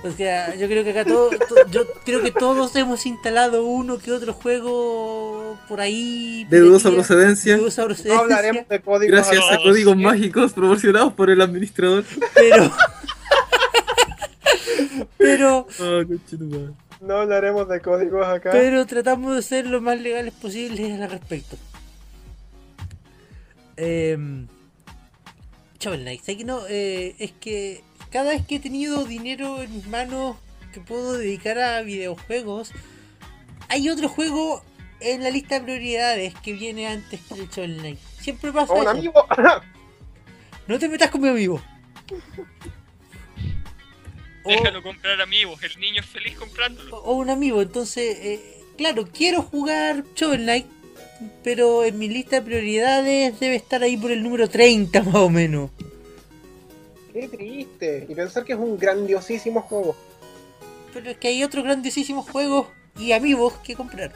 O 0.04 0.10
sea, 0.12 0.54
yo 0.54 0.68
creo 0.68 0.84
que 0.84 0.90
acá 0.90 1.04
todo, 1.04 1.30
to- 1.30 1.66
yo 1.70 1.84
creo 2.04 2.22
que 2.22 2.30
todos 2.30 2.76
hemos 2.76 3.04
instalado 3.06 3.64
uno 3.64 3.98
que 3.98 4.12
otro 4.12 4.34
juego 4.34 5.25
por 5.68 5.80
ahí. 5.80 6.46
De 6.50 6.60
dudosa 6.60 6.90
procedencia. 6.90 7.54
de 7.54 7.58
dudosa 7.60 7.86
No 8.04 8.18
hablaremos 8.18 8.68
de 8.68 8.80
códigos 8.80 9.12
Gracias 9.12 9.44
a 9.50 9.56
códigos 9.58 9.96
mágicos 9.96 10.52
proporcionados 10.52 11.12
por 11.12 11.30
el 11.30 11.40
administrador. 11.40 12.04
pero. 12.34 12.72
pero. 15.18 15.66
Oh, 15.80 16.06
conchetumare. 16.06 16.72
No 17.00 17.16
hablaremos 17.18 17.68
de 17.68 17.80
códigos 17.80 18.26
acá. 18.26 18.50
Pero 18.52 18.86
tratamos 18.86 19.34
de 19.36 19.42
ser 19.42 19.66
lo 19.66 19.80
más 19.80 20.00
legales 20.00 20.32
posibles 20.34 21.00
al 21.00 21.10
respecto. 21.10 21.56
Eh, 23.76 24.46
Shovel 25.78 26.00
Knight, 26.00 26.20
¿sabes 26.22 26.38
que 26.38 26.44
no? 26.44 26.60
Eh, 26.68 27.14
es 27.18 27.32
que 27.32 27.82
cada 28.10 28.30
vez 28.30 28.46
que 28.46 28.56
he 28.56 28.60
tenido 28.60 29.04
dinero 29.04 29.62
en 29.62 29.74
mis 29.74 29.86
manos 29.88 30.36
que 30.72 30.80
puedo 30.80 31.14
dedicar 31.14 31.58
a 31.58 31.82
videojuegos, 31.82 32.72
hay 33.68 33.88
otro 33.88 34.08
juego 34.08 34.62
en 35.00 35.22
la 35.22 35.30
lista 35.30 35.56
de 35.56 35.64
prioridades 35.64 36.34
que 36.42 36.52
viene 36.54 36.86
antes 36.86 37.20
que 37.20 37.34
el 37.34 37.48
Shovel 37.48 37.78
Knight. 37.78 37.98
Siempre 38.20 38.52
pasa 38.52 38.72
Oh, 38.72 38.76
un 38.76 38.82
eso. 38.82 38.90
amigo. 38.90 39.26
No 40.66 40.78
te 40.80 40.88
metas 40.88 41.10
con 41.10 41.20
mi 41.20 41.28
amigo. 41.28 41.60
O- 44.44 44.50
Déjalo 44.50 44.82
comprar 44.82 45.20
amigos. 45.20 45.60
El 45.62 45.80
niño 45.80 46.00
es 46.00 46.06
feliz 46.06 46.36
comprándolo. 46.36 46.96
o 46.98 47.14
un 47.14 47.30
amigo. 47.30 47.60
Entonces, 47.62 48.16
eh, 48.20 48.62
claro, 48.76 49.06
quiero 49.12 49.42
jugar 49.42 50.04
Shovel 50.14 50.42
Knight, 50.42 50.66
pero 51.42 51.84
en 51.84 51.98
mi 51.98 52.08
lista 52.08 52.36
de 52.36 52.42
prioridades 52.42 53.40
debe 53.40 53.56
estar 53.56 53.82
ahí 53.82 53.96
por 53.96 54.10
el 54.12 54.22
número 54.22 54.48
30 54.48 55.02
más 55.02 55.14
o 55.16 55.30
menos. 55.30 55.70
Qué 57.12 57.28
triste. 57.28 58.06
Y 58.08 58.14
pensar 58.14 58.44
que 58.44 58.52
es 58.52 58.58
un 58.58 58.78
grandiosísimo 58.78 59.62
juego. 59.62 59.96
Pero 60.92 61.10
es 61.10 61.16
que 61.16 61.28
hay 61.28 61.42
otros 61.42 61.64
grandísimos 61.64 62.28
juegos 62.30 62.68
y 62.98 63.12
amigos 63.12 63.54
que 63.64 63.74
comprar. 63.74 64.12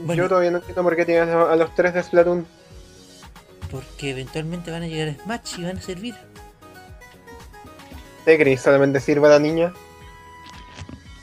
Bueno, 0.00 0.22
Yo 0.22 0.28
todavía 0.28 0.50
no 0.50 0.58
entiendo 0.58 0.82
por 0.82 0.96
qué 0.96 1.04
tienes 1.04 1.28
a 1.34 1.56
los 1.56 1.74
tres 1.74 1.94
de 1.94 2.02
Splatoon. 2.02 2.46
porque 3.70 4.10
eventualmente 4.10 4.70
van 4.70 4.82
a 4.82 4.86
llegar 4.88 5.08
a 5.08 5.22
Smash 5.22 5.58
y 5.60 5.64
van 5.64 5.76
a 5.78 5.80
servir. 5.80 6.14
¿Te 8.24 8.38
crees? 8.38 8.60
¿Solamente 8.62 9.00
sirve 9.00 9.26
a 9.26 9.30
la 9.30 9.38
niña? 9.38 9.72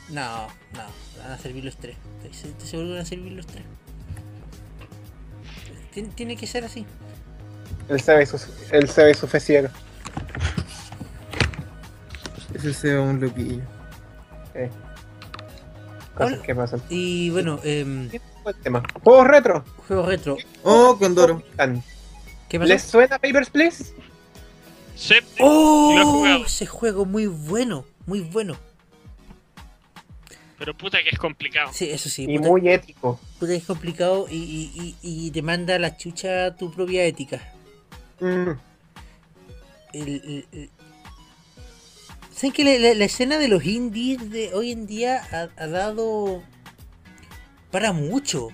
No, 0.08 0.46
no, 0.72 0.84
van 1.22 1.32
a 1.32 1.38
servir 1.38 1.64
los 1.64 1.76
tres. 1.76 1.96
Estoy, 2.30 2.54
seguro 2.66 2.88
que 2.88 2.94
van 2.94 3.02
a 3.02 3.04
servir 3.04 3.32
los 3.32 3.46
tres. 3.46 3.64
Tien- 5.94 6.10
tiene 6.14 6.36
que 6.36 6.46
ser 6.46 6.64
así. 6.64 6.86
Él 7.88 8.00
sabe 8.00 8.26
su, 8.26 8.38
él 8.72 8.88
sabe 8.88 9.14
su 9.14 9.26
fe 9.26 9.40
ciega. 9.40 9.70
Ese 12.54 12.72
sea 12.72 13.00
un 13.00 13.20
loquillo. 13.20 13.62
Eh. 14.54 14.70
Cosas 16.14 16.32
Hola. 16.34 16.42
que 16.42 16.54
pasan. 16.54 16.82
Y 16.88 17.30
bueno, 17.30 17.60
em, 17.62 18.08
¿Qué 18.48 18.52
fue 18.54 18.58
el 18.58 18.62
tema? 18.62 18.82
Juegos 19.04 19.26
retro. 19.26 19.64
juego 19.86 20.06
retro. 20.06 20.36
Oh, 20.62 20.96
Condoro. 20.98 21.42
¿Qué 22.48 22.58
pasó? 22.58 22.68
¿Les 22.68 22.82
suena 22.82 23.18
Papers, 23.18 23.50
Please? 23.50 23.92
Sí, 24.96 25.14
¡Oh! 25.40 25.92
Lo 25.94 26.00
he 26.00 26.04
jugado. 26.04 26.44
Ese 26.46 26.66
juego 26.66 27.04
muy 27.04 27.26
bueno, 27.26 27.84
muy 28.06 28.20
bueno. 28.20 28.56
pero 30.58 30.74
puta 30.76 30.98
que 31.04 31.10
es 31.10 31.18
complicado. 31.18 31.70
Sí, 31.72 31.88
eso 31.90 32.08
sí. 32.08 32.24
Y 32.28 32.36
puta- 32.38 32.48
muy 32.48 32.68
ético. 32.68 33.20
puta 33.38 33.52
que 33.52 33.58
es 33.58 33.64
complicado 33.64 34.26
y, 34.28 34.34
y- 34.36 34.96
y- 35.02 35.26
y 35.26 35.30
te 35.30 35.40
manda 35.42 35.76
a 35.76 35.78
la 35.78 35.96
chucha 35.96 36.56
tu 36.56 36.72
propia 36.72 37.04
ética. 37.04 37.40
Mm. 38.18 38.50
El, 39.92 40.08
el- 40.08 40.46
el- 40.52 40.70
¿Saben 42.34 42.52
que 42.52 42.64
la, 42.64 42.76
la- 42.88 42.94
la 42.94 43.04
escena 43.04 43.38
de 43.38 43.46
los 43.48 43.64
indies 43.64 44.30
de 44.30 44.52
hoy 44.54 44.72
en 44.72 44.86
día 44.86 45.22
ha, 45.32 45.48
ha 45.62 45.66
dado 45.68 46.42
para 47.70 47.92
mucho? 47.92 48.48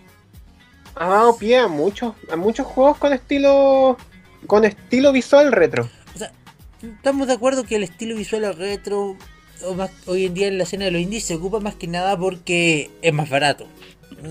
Ha 0.97 1.09
dado 1.09 1.37
pie 1.37 1.59
a 1.59 1.69
muchos, 1.69 2.15
a 2.31 2.37
muchos 2.37 2.67
juegos 2.67 2.99
con 2.99 3.13
estilo. 3.13 3.97
con 4.47 4.65
estilo 4.65 5.11
visual 5.13 5.51
retro. 5.53 5.89
O 6.15 6.19
sea, 6.19 6.31
estamos 6.83 7.27
de 7.27 7.33
acuerdo 7.35 7.65
que 7.65 7.77
el 7.77 7.83
estilo 7.83 8.15
visual 8.17 8.55
retro 8.57 9.17
o 9.67 9.75
más, 9.75 9.91
hoy 10.07 10.27
en 10.27 10.35
día 10.35 10.49
en 10.49 10.59
la 10.59 10.65
escena 10.65 10.85
de 10.85 10.91
los 10.91 11.01
indies 11.01 11.25
se 11.25 11.35
ocupa 11.35 11.59
más 11.61 11.75
que 11.75 11.87
nada 11.87 12.17
porque 12.19 12.91
es 13.03 13.13
más 13.13 13.29
barato. 13.31 13.67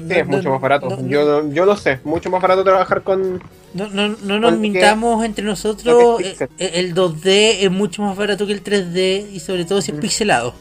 Sí, 0.07 0.13
es 0.15 0.25
mucho 0.27 0.49
más 0.51 0.61
barato. 0.61 0.97
yo, 1.07 1.49
yo 1.51 1.65
lo 1.65 1.75
sé, 1.75 1.99
mucho 2.03 2.29
más 2.29 2.41
barato 2.41 2.63
trabajar 2.63 3.03
con. 3.03 3.41
No, 3.73 3.87
no, 3.89 4.09
no 4.09 4.39
nos 4.39 4.57
mintamos 4.57 5.23
entre 5.25 5.43
nosotros. 5.43 6.21
pixel. 6.21 6.49
eh, 6.59 6.71
El 6.75 6.93
2D 6.95 7.57
es 7.61 7.71
mucho 7.71 8.01
más 8.03 8.15
barato 8.15 8.45
que 8.47 8.53
el 8.53 8.63
3D 8.63 9.29
y 9.31 9.39
sobre 9.39 9.65
todo 9.65 9.81
si 9.81 9.91
es 9.91 9.97
Mm. 9.97 10.01
pixelado. 10.01 10.55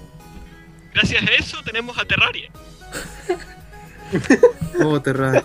Gracias 0.95 1.23
a 1.23 1.27
eso 1.39 1.59
tenemos 1.65 1.97
a 1.99 2.05
Terraria. 2.05 2.51
Oh, 4.85 5.01
Terraria. 5.01 5.45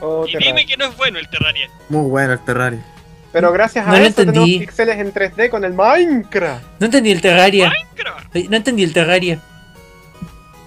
Oh, 0.00 0.26
Y 0.26 0.36
dime 0.36 0.66
que 0.66 0.76
no 0.76 0.86
es 0.86 0.96
bueno 0.96 1.18
el 1.18 1.28
Terraria. 1.28 1.68
Muy 1.88 2.08
bueno 2.08 2.32
el 2.34 2.40
Terraria. 2.40 2.84
Pero 3.32 3.52
gracias 3.52 3.86
No 3.86 3.92
a 3.92 3.98
lo 3.98 4.04
eso 4.06 4.14
tenemos 4.16 4.44
píxeles 4.48 4.98
en 4.98 5.12
3D 5.12 5.50
con 5.50 5.64
el 5.64 5.72
Minecraft. 5.74 6.64
No 6.80 6.86
entendí 6.86 7.10
el 7.10 7.20
Terraria. 7.20 7.70
Minecraft. 7.70 8.34
No 8.50 8.56
entendí 8.56 8.82
el 8.84 8.92
Terraria. 8.92 9.40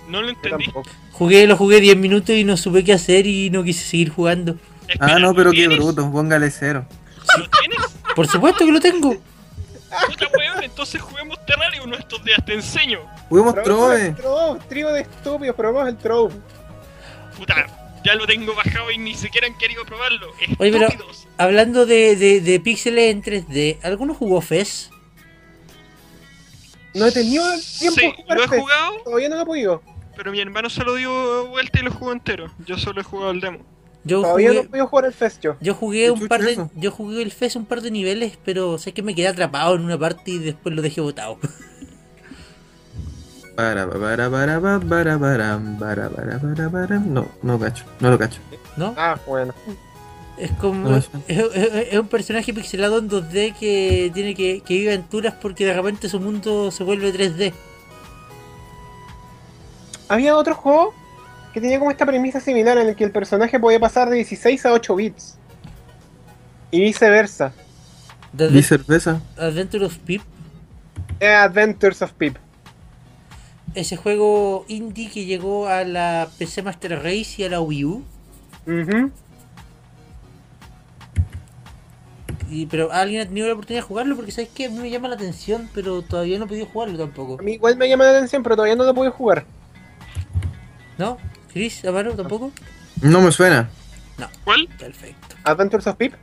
No 0.07 0.21
lo 0.21 0.29
entendí. 0.29 0.65
Jugué, 1.11 1.47
lo 1.47 1.57
jugué 1.57 1.79
10 1.81 1.97
minutos 1.97 2.35
y 2.35 2.43
no 2.43 2.57
supe 2.57 2.83
qué 2.83 2.93
hacer 2.93 3.27
y 3.27 3.49
no 3.49 3.63
quise 3.63 3.83
seguir 3.83 4.09
jugando. 4.09 4.55
Espera, 4.87 5.15
Ah, 5.15 5.19
no, 5.19 5.27
¿lo 5.29 5.35
pero 5.35 5.51
qué 5.51 5.57
tienes? 5.57 5.77
bruto. 5.77 6.11
Póngale 6.11 6.49
cero. 6.49 6.85
¿Lo 7.37 7.47
tienes? 7.49 7.79
Por 8.15 8.27
supuesto 8.27 8.65
que 8.65 8.71
lo 8.71 8.79
tengo. 8.79 9.15
Puta 10.07 10.27
weón, 10.37 10.63
entonces 10.63 11.01
juguemos 11.01 11.43
Terraria 11.45 11.81
uno 11.83 11.95
de 11.95 12.01
estos 12.01 12.23
días, 12.23 12.39
te 12.45 12.53
enseño. 12.53 12.99
Juguemos 13.29 13.55
Trove. 13.63 14.11
Trove, 14.13 14.59
trío 14.69 14.89
de 14.93 15.01
estúpidos, 15.01 15.55
probemos 15.55 15.87
el 15.89 15.97
Trove. 15.97 16.33
Puta, 17.39 17.65
ya 18.05 18.13
lo 18.15 18.27
tengo 18.27 18.53
bajado 18.53 18.91
y 18.91 18.97
ni 18.99 19.15
siquiera 19.15 19.47
han 19.47 19.57
querido 19.57 19.83
probarlo. 19.85 20.31
Oye, 20.59 20.71
pero- 20.71 20.87
Estúpidos. 20.87 21.27
Hablando 21.37 21.85
de, 21.87 22.15
de, 22.15 22.41
de 22.41 22.59
píxeles 22.59 23.11
en 23.11 23.23
3D, 23.23 23.77
¿alguno 23.81 24.13
jugó 24.13 24.41
FES? 24.41 24.91
No 26.93 27.05
he 27.05 27.11
tenido 27.11 27.45
tiempo 27.79 27.99
Sí, 27.99 28.05
de 28.07 28.13
jugar 28.13 28.37
lo 28.37 28.43
he 28.43 28.47
jugado, 28.59 28.97
Todavía 29.05 29.29
no 29.29 29.35
lo 29.37 29.41
he 29.41 29.45
podido. 29.45 29.81
pero 30.15 30.31
mi 30.31 30.41
hermano 30.41 30.69
se 30.69 30.83
lo 30.83 30.95
dio 30.95 31.47
vuelta 31.47 31.79
y 31.79 31.83
lo 31.83 31.91
jugó 31.91 32.11
entero. 32.11 32.51
Yo 32.65 32.77
solo 32.77 32.99
he 33.01 33.03
jugado 33.03 33.31
el 33.31 33.39
demo. 33.41 33.59
Yo 34.03 34.21
Todavía 34.21 34.53
no 34.53 34.59
he 34.61 34.63
podido 34.63 34.87
jugar 34.87 35.05
el 35.05 35.13
Fest 35.13 35.41
yo. 35.43 35.55
yo 35.61 35.73
jugué 35.75 36.05
¿Qué 36.05 36.11
un 36.11 36.27
par 36.27 36.41
de, 36.41 36.53
eso? 36.53 36.71
yo 36.75 36.89
jugué 36.91 37.21
el 37.21 37.31
FES 37.31 37.55
un 37.57 37.65
par 37.65 37.81
de 37.81 37.91
niveles, 37.91 38.37
pero 38.43 38.77
sé 38.77 38.93
que 38.93 39.01
me 39.03 39.13
quedé 39.13 39.27
atrapado 39.27 39.75
en 39.75 39.81
una 39.85 39.97
parte 39.97 40.31
y 40.31 40.39
después 40.39 40.73
lo 40.75 40.81
dejé 40.81 40.99
botado. 41.01 41.37
No, 46.99 47.27
no 47.43 47.59
cacho. 47.59 47.85
No 47.99 48.09
lo 48.11 48.17
cacho. 48.17 48.39
¿No? 48.77 48.93
Ah, 48.97 49.19
bueno. 49.27 49.53
Es 50.37 50.51
como. 50.51 50.89
No, 50.89 50.97
Es, 50.97 51.09
eso. 51.27 51.51
es- 51.53 51.87
es 51.91 51.99
un 51.99 52.07
personaje 52.07 52.53
pixelado 52.53 52.99
en 52.99 53.09
2D 53.09 53.53
que 53.59 54.09
tiene 54.13 54.33
que, 54.35 54.61
que 54.61 54.73
vive 54.75 54.93
aventuras 54.93 55.33
porque 55.41 55.65
de 55.65 55.73
repente 55.73 56.07
su 56.07 56.19
mundo 56.19 56.71
se 56.71 56.83
vuelve 56.83 57.11
3D. 57.13 57.53
Había 60.07 60.35
otro 60.35 60.55
juego 60.55 60.93
que 61.53 61.61
tenía 61.61 61.79
como 61.79 61.91
esta 61.91 62.05
premisa 62.05 62.39
similar 62.39 62.77
en 62.77 62.87
el 62.87 62.95
que 62.95 63.03
el 63.03 63.11
personaje 63.11 63.59
podía 63.59 63.79
pasar 63.79 64.09
de 64.09 64.15
16 64.17 64.65
a 64.65 64.73
8 64.73 64.95
bits. 64.95 65.37
Y 66.71 66.81
viceversa. 66.81 67.51
Advent- 68.37 68.61
cerveza. 68.63 69.21
Adventure 69.37 69.85
of 69.85 69.97
Pip. 69.97 70.21
Eh, 71.19 71.27
Adventures 71.27 72.01
of 72.01 72.13
Pip. 72.13 72.37
Ese 73.75 73.97
juego 73.97 74.65
indie 74.67 75.09
que 75.09 75.25
llegó 75.25 75.67
a 75.67 75.83
la 75.83 76.27
PC 76.37 76.63
Master 76.63 76.97
Race 77.03 77.35
y 77.37 77.43
a 77.43 77.49
la 77.49 77.61
Wii 77.61 77.85
U. 77.85 78.03
Y, 82.49 82.65
pero 82.65 82.91
alguien 82.91 83.21
ha 83.21 83.25
tenido 83.25 83.47
la 83.47 83.53
oportunidad 83.53 83.83
de 83.83 83.87
jugarlo 83.87 84.15
porque 84.15 84.31
sabes 84.31 84.49
que 84.49 84.65
a 84.65 84.69
mí 84.69 84.79
me 84.79 84.89
llama 84.89 85.07
la 85.07 85.15
atención, 85.15 85.69
pero 85.73 86.01
todavía 86.01 86.39
no 86.39 86.45
he 86.45 86.47
podido 86.47 86.65
jugarlo 86.65 86.97
tampoco. 86.97 87.37
A 87.39 87.43
mí 87.43 87.53
igual 87.53 87.77
me 87.77 87.87
llama 87.87 88.05
la 88.05 88.11
atención, 88.17 88.41
pero 88.41 88.55
todavía 88.55 88.75
no 88.75 88.85
lo 88.85 88.93
pude 88.95 89.09
jugar. 89.09 89.45
¿No? 90.97 91.17
¿Chris? 91.53 91.85
¿Amaro? 91.85 92.13
¿Tampoco? 92.15 92.51
No 93.01 93.21
me 93.21 93.31
suena. 93.31 93.69
¿Cuál? 94.43 94.67
Perfecto. 94.79 95.35
Adventures 95.43 95.87
of 95.87 95.95
Pip, 95.95 96.13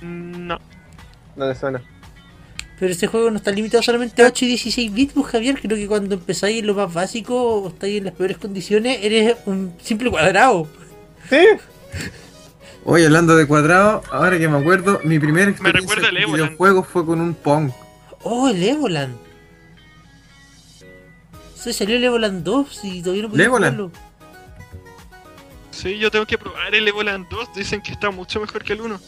No. 0.00 0.58
no 1.36 1.46
le 1.46 1.54
suena. 1.54 1.82
Pero 2.82 2.94
ese 2.94 3.06
juego 3.06 3.30
no 3.30 3.36
está 3.36 3.52
limitado 3.52 3.80
solamente 3.80 4.24
a 4.24 4.26
8 4.26 4.44
y 4.44 4.48
16 4.48 4.92
bits, 4.92 5.12
pues 5.12 5.26
Javier. 5.28 5.56
Creo 5.60 5.76
que 5.76 5.86
cuando 5.86 6.16
empezáis 6.16 6.58
en 6.58 6.66
lo 6.66 6.74
más 6.74 6.92
básico 6.92 7.40
o 7.60 7.68
estáis 7.68 7.98
en 7.98 8.06
las 8.06 8.12
peores 8.14 8.38
condiciones, 8.38 8.98
eres 9.02 9.36
un 9.46 9.72
simple 9.80 10.10
cuadrado. 10.10 10.66
Sí, 11.30 11.46
Oye, 12.84 13.06
hablando 13.06 13.36
de 13.36 13.46
cuadrado, 13.46 14.02
ahora 14.10 14.36
que 14.36 14.48
me 14.48 14.58
acuerdo, 14.58 14.98
mi 15.04 15.20
primera 15.20 15.48
experiencia 15.52 16.08
el 16.08 16.16
en 16.16 16.32
videojuegos 16.32 16.88
fue 16.88 17.06
con 17.06 17.20
un 17.20 17.34
Pong. 17.34 17.70
Oh, 18.24 18.48
el 18.48 18.60
Evoland. 18.60 19.14
Se 21.54 21.72
salió 21.72 21.94
el 21.94 22.02
Evoland 22.02 22.42
2 22.42 22.80
y 22.82 23.00
todavía 23.00 23.28
no 23.28 23.36
Legoland. 23.36 23.76
jugarlo. 23.76 23.92
Sí, 25.70 25.98
yo 25.98 26.10
tengo 26.10 26.26
que 26.26 26.36
probar 26.36 26.74
el 26.74 26.88
Evoland 26.88 27.28
2. 27.28 27.54
Dicen 27.54 27.80
que 27.80 27.92
está 27.92 28.10
mucho 28.10 28.40
mejor 28.40 28.64
que 28.64 28.72
el 28.72 28.80
1. 28.80 29.00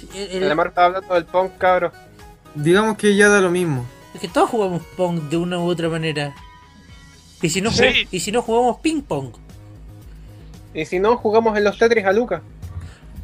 Sí, 0.00 0.08
el- 0.14 0.30
el- 0.38 0.42
el 0.44 0.52
Amaro 0.52 0.70
estaba 0.70 0.86
hablando 0.86 1.12
del 1.14 1.26
Pong, 1.26 1.50
cabro. 1.58 1.92
Digamos 2.54 2.96
que 2.96 3.14
ya 3.16 3.28
da 3.28 3.40
lo 3.40 3.50
mismo. 3.50 3.86
es 4.14 4.20
que 4.20 4.28
todos 4.28 4.50
jugamos 4.50 4.82
Pong 4.96 5.20
de 5.30 5.36
una 5.36 5.58
u 5.58 5.66
otra 5.68 5.88
manera. 5.88 6.34
Y 7.40 7.48
si 7.48 7.60
no, 7.60 7.70
Sí. 7.70 7.82
ju- 7.84 8.08
y 8.10 8.20
si 8.20 8.30
no 8.30 8.42
jugamos 8.42 8.78
ping 8.80 9.00
pong. 9.02 9.32
Y 10.74 10.84
si 10.84 10.98
no, 11.00 11.16
jugamos 11.16 11.56
en 11.58 11.64
los 11.64 11.76
Tetris 11.78 12.04
a 12.04 12.12
Luca. 12.12 12.42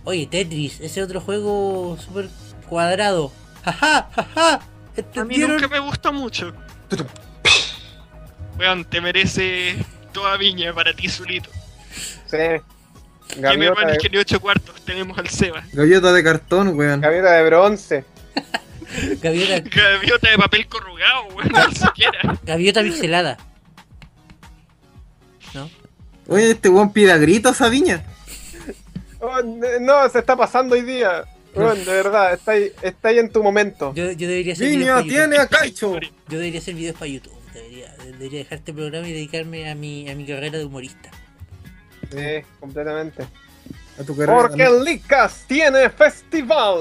Oye, 0.05 0.27
Tetris, 0.27 0.81
ese 0.81 1.03
otro 1.03 1.21
juego 1.21 1.97
super 1.99 2.29
cuadrado. 2.69 3.31
Jaja, 3.65 4.09
jaja. 4.15 4.61
A 5.17 5.25
mí 5.25 5.37
nunca 5.39 5.69
me 5.69 5.79
gusta 5.79 6.11
mucho. 6.11 6.53
Weón, 8.59 8.85
te 8.85 9.01
merece 9.01 9.77
toda 10.13 10.37
viña 10.37 10.73
para 10.75 10.93
ti 10.95 11.09
solito. 11.09 11.51
Sí. 12.27 12.37
Que 12.37 13.37
mi 13.37 13.43
Gaviota 13.43 13.67
hermano 13.67 13.87
de, 13.89 13.93
es 13.93 13.99
que 14.03 14.09
ni 14.11 14.17
8 14.19 14.41
cuartos. 14.41 14.81
Tenemos 14.85 15.17
al 15.19 15.29
Seba. 15.29 15.63
Gaviota 15.73 16.13
de 16.13 16.25
cartón, 16.25 16.77
weón. 16.77 17.01
gaviota 17.01 17.33
de 17.33 17.45
bronce. 17.45 18.05
Gaviota, 19.21 19.61
Gaviota 19.61 20.31
de 20.31 20.39
papel 20.39 20.67
corrugado, 20.67 21.27
weón. 21.35 21.53
Ni 21.69 21.75
siquiera. 21.75 22.39
gaviota 22.43 22.83
pixelada. 22.83 23.37
¿No? 25.55 25.71
Oye, 26.29 26.51
este 26.53 26.69
weón 26.69 26.93
pide 26.93 27.13
a 27.13 27.19
gritos 27.19 27.61
a 27.61 27.69
Viña. 27.69 28.05
Oh, 29.21 29.43
no, 29.81 30.09
se 30.09 30.21
está 30.21 30.37
pasando 30.37 30.75
hoy 30.75 30.83
día. 30.83 31.25
Bueno, 31.55 31.75
de 31.75 31.85
verdad, 31.85 32.35
está 32.35 32.53
ahí, 32.53 32.71
está 32.83 33.09
ahí 33.09 33.19
en 33.19 33.31
tu 33.31 33.43
momento. 33.43 33.93
Yo, 33.95 34.13
yo 34.13 34.29
debería 34.29 34.53
hacer 34.53 34.69
Viña 34.69 34.79
videos 34.79 34.97
para 35.01 35.09
tiene 35.09 35.37
YouTube. 35.37 35.41
a 35.41 35.59
Caicho. 35.59 36.01
Yo 36.29 36.39
debería 36.39 36.61
hacer 36.61 36.75
videos 36.75 36.95
para 36.95 37.07
YouTube. 37.07 37.35
Debería, 37.53 37.95
debería 38.05 38.39
dejar 38.39 38.59
este 38.59 38.73
programa 38.73 39.09
y 39.09 39.13
dedicarme 39.13 39.71
a 39.71 39.75
mi, 39.75 40.09
a 40.09 40.15
mi 40.15 40.25
carrera 40.27 40.59
de 40.59 40.65
humorista. 40.65 41.11
Sí, 42.11 42.47
completamente. 42.61 43.27
A 43.99 44.05
tu 44.05 44.17
carrera. 44.17 44.39
Porque 44.41 44.63
el 44.63 44.85
Licas 44.85 45.45
tiene 45.49 45.91
festival. 45.91 46.79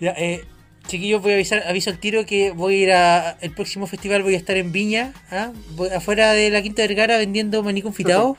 Ya, 0.00 0.12
eh, 0.12 0.44
chiquillos, 0.90 1.22
voy 1.22 1.32
a 1.32 1.34
avisar, 1.36 1.62
aviso 1.66 1.90
al 1.90 1.98
tiro 1.98 2.26
que 2.26 2.50
voy 2.50 2.74
a 2.74 2.78
ir 2.78 2.92
a. 2.92 3.38
El 3.40 3.52
próximo 3.52 3.86
festival 3.86 4.22
voy 4.22 4.34
a 4.34 4.36
estar 4.36 4.56
en 4.56 4.72
Viña, 4.72 5.12
¿ah? 5.30 5.52
Voy 5.70 5.88
afuera 5.90 6.32
de 6.32 6.50
la 6.50 6.60
Quinta 6.62 6.82
Vergara 6.82 7.16
vendiendo 7.16 7.62
maní 7.62 7.80
confitado. 7.80 8.36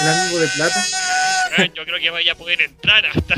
El 0.00 0.08
amigo 0.08 0.38
de 0.40 0.48
plata. 0.48 0.84
Weón, 1.56 1.72
yo 1.74 1.84
creo 1.84 2.00
que 2.00 2.10
vaya 2.10 2.32
a 2.32 2.34
poder 2.34 2.60
entrar 2.62 3.06
hasta. 3.06 3.34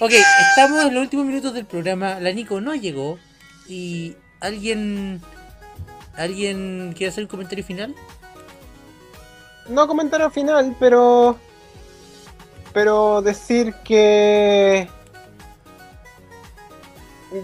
Ok, 0.00 0.12
estamos 0.12 0.84
en 0.84 0.94
los 0.94 1.02
últimos 1.02 1.26
minutos 1.26 1.52
del 1.52 1.66
programa. 1.66 2.20
La 2.20 2.32
Nico 2.32 2.60
no 2.60 2.74
llegó. 2.74 3.18
Y 3.68 4.14
alguien. 4.40 5.20
¿Alguien 6.16 6.94
quiere 6.96 7.10
hacer 7.10 7.24
un 7.24 7.28
comentario 7.28 7.64
final? 7.64 7.94
No 9.68 9.86
comentario 9.86 10.30
final, 10.30 10.76
pero. 10.78 11.38
Pero 12.72 13.22
decir 13.22 13.74
que. 13.84 14.88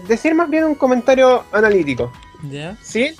Decir 0.07 0.35
más 0.35 0.49
bien 0.49 0.65
un 0.65 0.75
comentario 0.75 1.43
analítico. 1.51 2.11
¿Ya? 2.49 2.77
Si, 2.81 3.15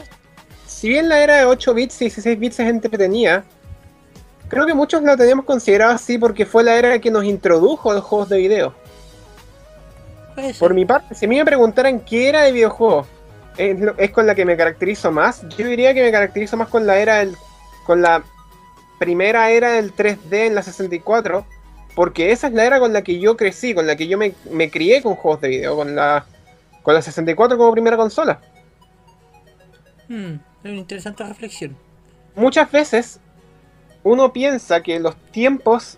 si 0.66 0.90
bien 0.90 1.08
la 1.10 1.24
era 1.24 1.38
de 1.38 1.46
8 1.46 1.74
bits 1.74 2.02
y 2.02 2.06
16 2.06 2.40
bits 2.40 2.60
es 2.60 2.70
entretenida, 2.70 3.46
creo 4.50 4.66
que 4.66 4.74
muchos 4.74 5.02
la 5.04 5.16
teníamos 5.16 5.46
considerado 5.46 5.94
así 5.94 6.18
porque 6.18 6.46
fue 6.46 6.64
la 6.64 6.76
era 6.76 7.00
que 7.00 7.10
nos 7.10 7.24
introdujo 7.24 7.92
a 7.92 7.96
los 7.96 8.04
juegos 8.04 8.30
de 8.30 8.38
video. 8.38 8.74
Por 10.60 10.74
mi 10.74 10.86
parte, 10.86 11.16
si 11.16 11.26
a 11.26 11.30
mí 11.30 11.38
me 11.38 11.46
preguntaran 11.46 12.00
qué 12.02 12.30
era 12.30 12.44
de 12.44 12.52
videojuegos 12.52 13.08
es, 13.58 13.78
es 13.98 14.12
con 14.12 14.28
la 14.28 14.36
que 14.36 14.46
me 14.46 14.56
caracterizo 14.56 15.12
más, 15.12 15.48
yo 15.58 15.68
diría 15.68 15.94
que 15.94 16.04
me 16.04 16.12
caracterizo 16.12 16.58
más 16.58 16.68
con 16.70 16.86
la 16.86 17.00
era 17.00 17.18
del, 17.18 17.36
con 17.86 18.02
la 18.02 18.24
primera 19.00 19.50
era 19.50 19.72
del 19.74 19.96
3D 19.96 20.48
en 20.48 20.56
la 20.56 20.64
64, 20.64 21.46
porque 21.98 22.32
esa 22.32 22.46
es 22.46 22.54
la 22.54 22.64
era 22.64 22.80
con 22.80 22.94
la 22.94 23.02
que 23.02 23.20
yo 23.20 23.36
crecí, 23.36 23.74
con 23.74 23.88
la 23.88 23.96
que 23.96 24.08
yo 24.08 24.20
me, 24.20 24.36
me 24.52 24.70
crié 24.70 25.02
con 25.02 25.16
juegos 25.16 25.42
de 25.42 25.48
video, 25.48 25.76
con 25.76 25.96
la, 25.96 26.28
con 26.84 26.94
la 26.94 27.02
64 27.02 27.58
como 27.58 27.72
primera 27.72 27.98
consola. 27.98 28.40
Hmm, 30.08 30.36
es 30.64 30.70
una 30.70 30.76
interesante 30.76 31.24
reflexión. 31.24 31.76
muchas 32.36 32.72
veces 32.72 33.20
uno 34.04 34.32
piensa 34.32 34.84
que 34.84 35.00
los 35.00 35.16
tiempos 35.32 35.98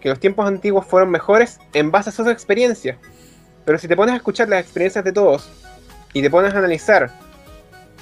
que 0.00 0.10
los 0.10 0.20
tiempos 0.20 0.46
antiguos 0.46 0.86
fueron 0.86 1.10
mejores 1.10 1.58
en 1.72 1.90
base 1.90 2.10
a 2.10 2.12
sus 2.12 2.28
experiencias. 2.28 2.96
Pero 3.64 3.78
si 3.78 3.88
te 3.88 3.96
pones 3.96 4.12
a 4.12 4.16
escuchar 4.16 4.48
las 4.48 4.60
experiencias 4.60 5.04
de 5.04 5.10
todos 5.10 5.50
y 6.12 6.22
te 6.22 6.30
pones 6.30 6.54
a 6.54 6.58
analizar 6.58 7.10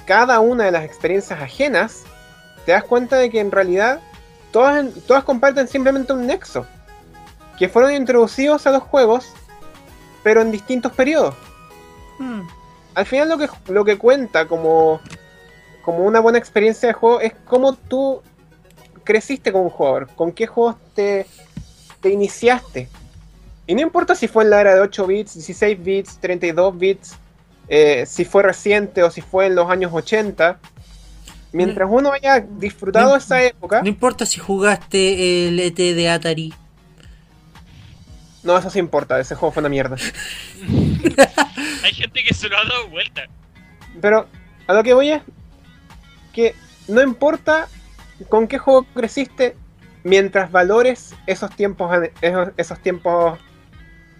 cada 0.05 0.41
una 0.41 0.65
de 0.67 0.73
las 0.73 0.85
experiencias 0.85 1.41
ajenas, 1.41 2.03
te 2.67 2.73
das 2.73 2.85
cuenta 2.85 3.17
de 3.17 3.31
que 3.31 3.41
en 3.41 3.51
realidad 3.51 3.99
todas, 4.53 4.85
todas 5.07 5.25
comparten 5.25 5.69
simplemente 5.69 6.13
un 6.13 6.27
nexo. 6.27 6.67
Que 7.59 7.69
fueron 7.69 7.93
introducidos 7.95 8.67
a 8.67 8.71
los 8.71 8.83
juegos, 8.83 9.33
pero 10.23 10.41
en 10.43 10.51
distintos 10.53 10.93
periodos. 10.93 11.35
Hmm. 12.19 12.43
Al 12.95 13.07
final 13.07 13.29
lo 13.29 13.39
que, 13.39 13.49
lo 13.73 13.85
que 13.85 13.97
cuenta 13.99 14.47
como, 14.47 15.01
como 15.85 15.99
una 16.05 16.21
buena 16.21 16.39
experiencia 16.39 16.89
de 16.89 16.93
juego 16.95 17.21
es 17.21 17.33
cómo 17.47 17.75
tú 17.75 18.23
creciste 19.05 19.53
como 19.53 19.65
un 19.65 19.71
jugador, 19.71 20.09
con 20.17 20.33
qué 20.33 20.47
juegos 20.47 20.77
te, 20.95 21.27
te 22.01 22.11
iniciaste. 22.11 22.89
Y 23.67 23.75
no 23.75 23.83
importa 23.83 24.15
si 24.15 24.29
fue 24.29 24.45
en 24.45 24.51
la 24.51 24.61
era 24.61 24.75
de 24.75 24.81
8 24.81 25.07
bits, 25.07 25.35
16 25.35 25.83
bits, 25.85 26.19
32 26.21 26.79
bits, 26.79 27.15
eh, 27.69 28.05
si 28.07 28.25
fue 28.25 28.43
reciente 28.43 29.03
o 29.03 29.11
si 29.11 29.21
fue 29.21 29.47
en 29.47 29.55
los 29.55 29.69
años 29.71 29.93
80. 29.93 30.59
Mientras 31.53 31.89
uno 31.91 32.13
haya 32.13 32.41
disfrutado 32.41 33.11
No- 33.11 33.17
esa 33.17 33.43
época, 33.43 33.81
No 33.83 33.89
importa 33.89 34.27
si 34.27 34.39
jugaste 34.41 35.49
el 35.49 35.59
ET 35.61 35.77
de 35.95 36.09
Atari. 36.11 36.53
No, 38.43 38.57
eso 38.59 38.71
sí 38.71 38.79
importa, 38.79 39.19
ese 39.21 39.35
juego 39.35 39.53
fue 39.53 39.61
una 39.61 39.69
mierda. 39.69 39.97
Hay 41.85 41.93
gente 41.95 42.23
que 42.25 42.35
se 42.35 42.49
lo 42.49 42.57
ha 42.59 42.65
dado 42.65 42.89
vuelta. 42.89 43.23
Pero 44.01 44.27
a 44.67 44.73
lo 44.75 44.83
que 44.83 44.95
voy 44.95 45.11
es 45.11 45.23
que 46.33 46.55
no 46.87 47.03
importa 47.03 47.69
con 48.29 48.47
qué 48.49 48.59
juego 48.59 48.85
creciste 48.95 49.57
mientras 50.05 50.51
valores 50.53 51.15
esos 51.27 51.55
tiempos 51.55 51.91
an- 51.93 52.11
esos, 52.21 52.49
esos 52.57 52.81
tiempos 52.81 53.39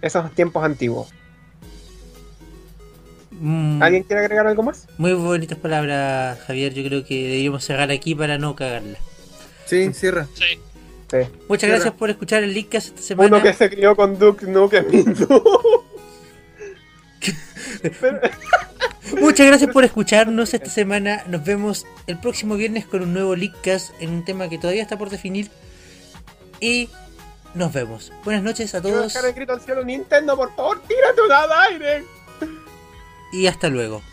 esos 0.01 0.31
tiempos 0.33 0.63
antiguos. 0.63 1.09
Mm, 3.31 3.81
¿Alguien 3.81 4.03
quiere 4.03 4.21
agregar 4.23 4.47
algo 4.47 4.63
más? 4.63 4.87
Muy 4.97 5.13
bonitas 5.13 5.57
palabras, 5.57 6.39
Javier. 6.41 6.73
Yo 6.73 6.83
creo 6.83 7.05
que 7.05 7.15
deberíamos 7.23 7.63
cerrar 7.63 7.91
aquí 7.91 8.15
para 8.15 8.37
no 8.37 8.55
cagarla. 8.55 8.97
Sí, 9.65 9.93
cierra. 9.93 10.27
Sí. 10.33 10.59
Sí. 11.11 11.17
Muchas 11.47 11.69
gracias 11.69 11.93
por 11.93 12.09
escuchar 12.09 12.43
el 12.43 12.53
Leadcast 12.53 12.87
esta 12.89 13.01
semana. 13.01 13.27
Uno 13.37 13.41
que 13.43 13.53
se 13.53 13.69
crió 13.69 13.95
con 13.95 14.17
Duke 14.19 14.45
Nukem. 14.45 14.85
Pero- 17.99 18.19
Muchas 19.19 19.47
gracias 19.47 19.71
por 19.71 19.83
escucharnos 19.83 20.53
esta 20.53 20.69
semana. 20.69 21.23
Nos 21.27 21.43
vemos 21.43 21.85
el 22.05 22.19
próximo 22.19 22.55
viernes 22.55 22.85
con 22.85 23.01
un 23.01 23.13
nuevo 23.13 23.35
Leadcast 23.35 23.91
en 23.99 24.11
un 24.11 24.23
tema 24.25 24.49
que 24.49 24.57
todavía 24.59 24.83
está 24.83 24.97
por 24.97 25.09
definir. 25.09 25.49
Y 26.59 26.89
nos 27.55 27.73
vemos. 27.73 28.11
Buenas 28.23 28.43
noches 28.43 28.75
a 28.75 28.81
todos 28.81 29.13
dejar 29.13 29.29
el 29.29 29.33
grito 29.35 29.53
al 29.53 29.61
cielo 29.61 29.83
Nintendo, 29.83 30.35
por 30.37 30.55
favor, 30.55 30.81
tírate 30.87 31.21
una 31.21 31.39
al 31.43 31.51
aire. 31.71 32.03
y 33.33 33.47
hasta 33.47 33.69
luego. 33.69 34.03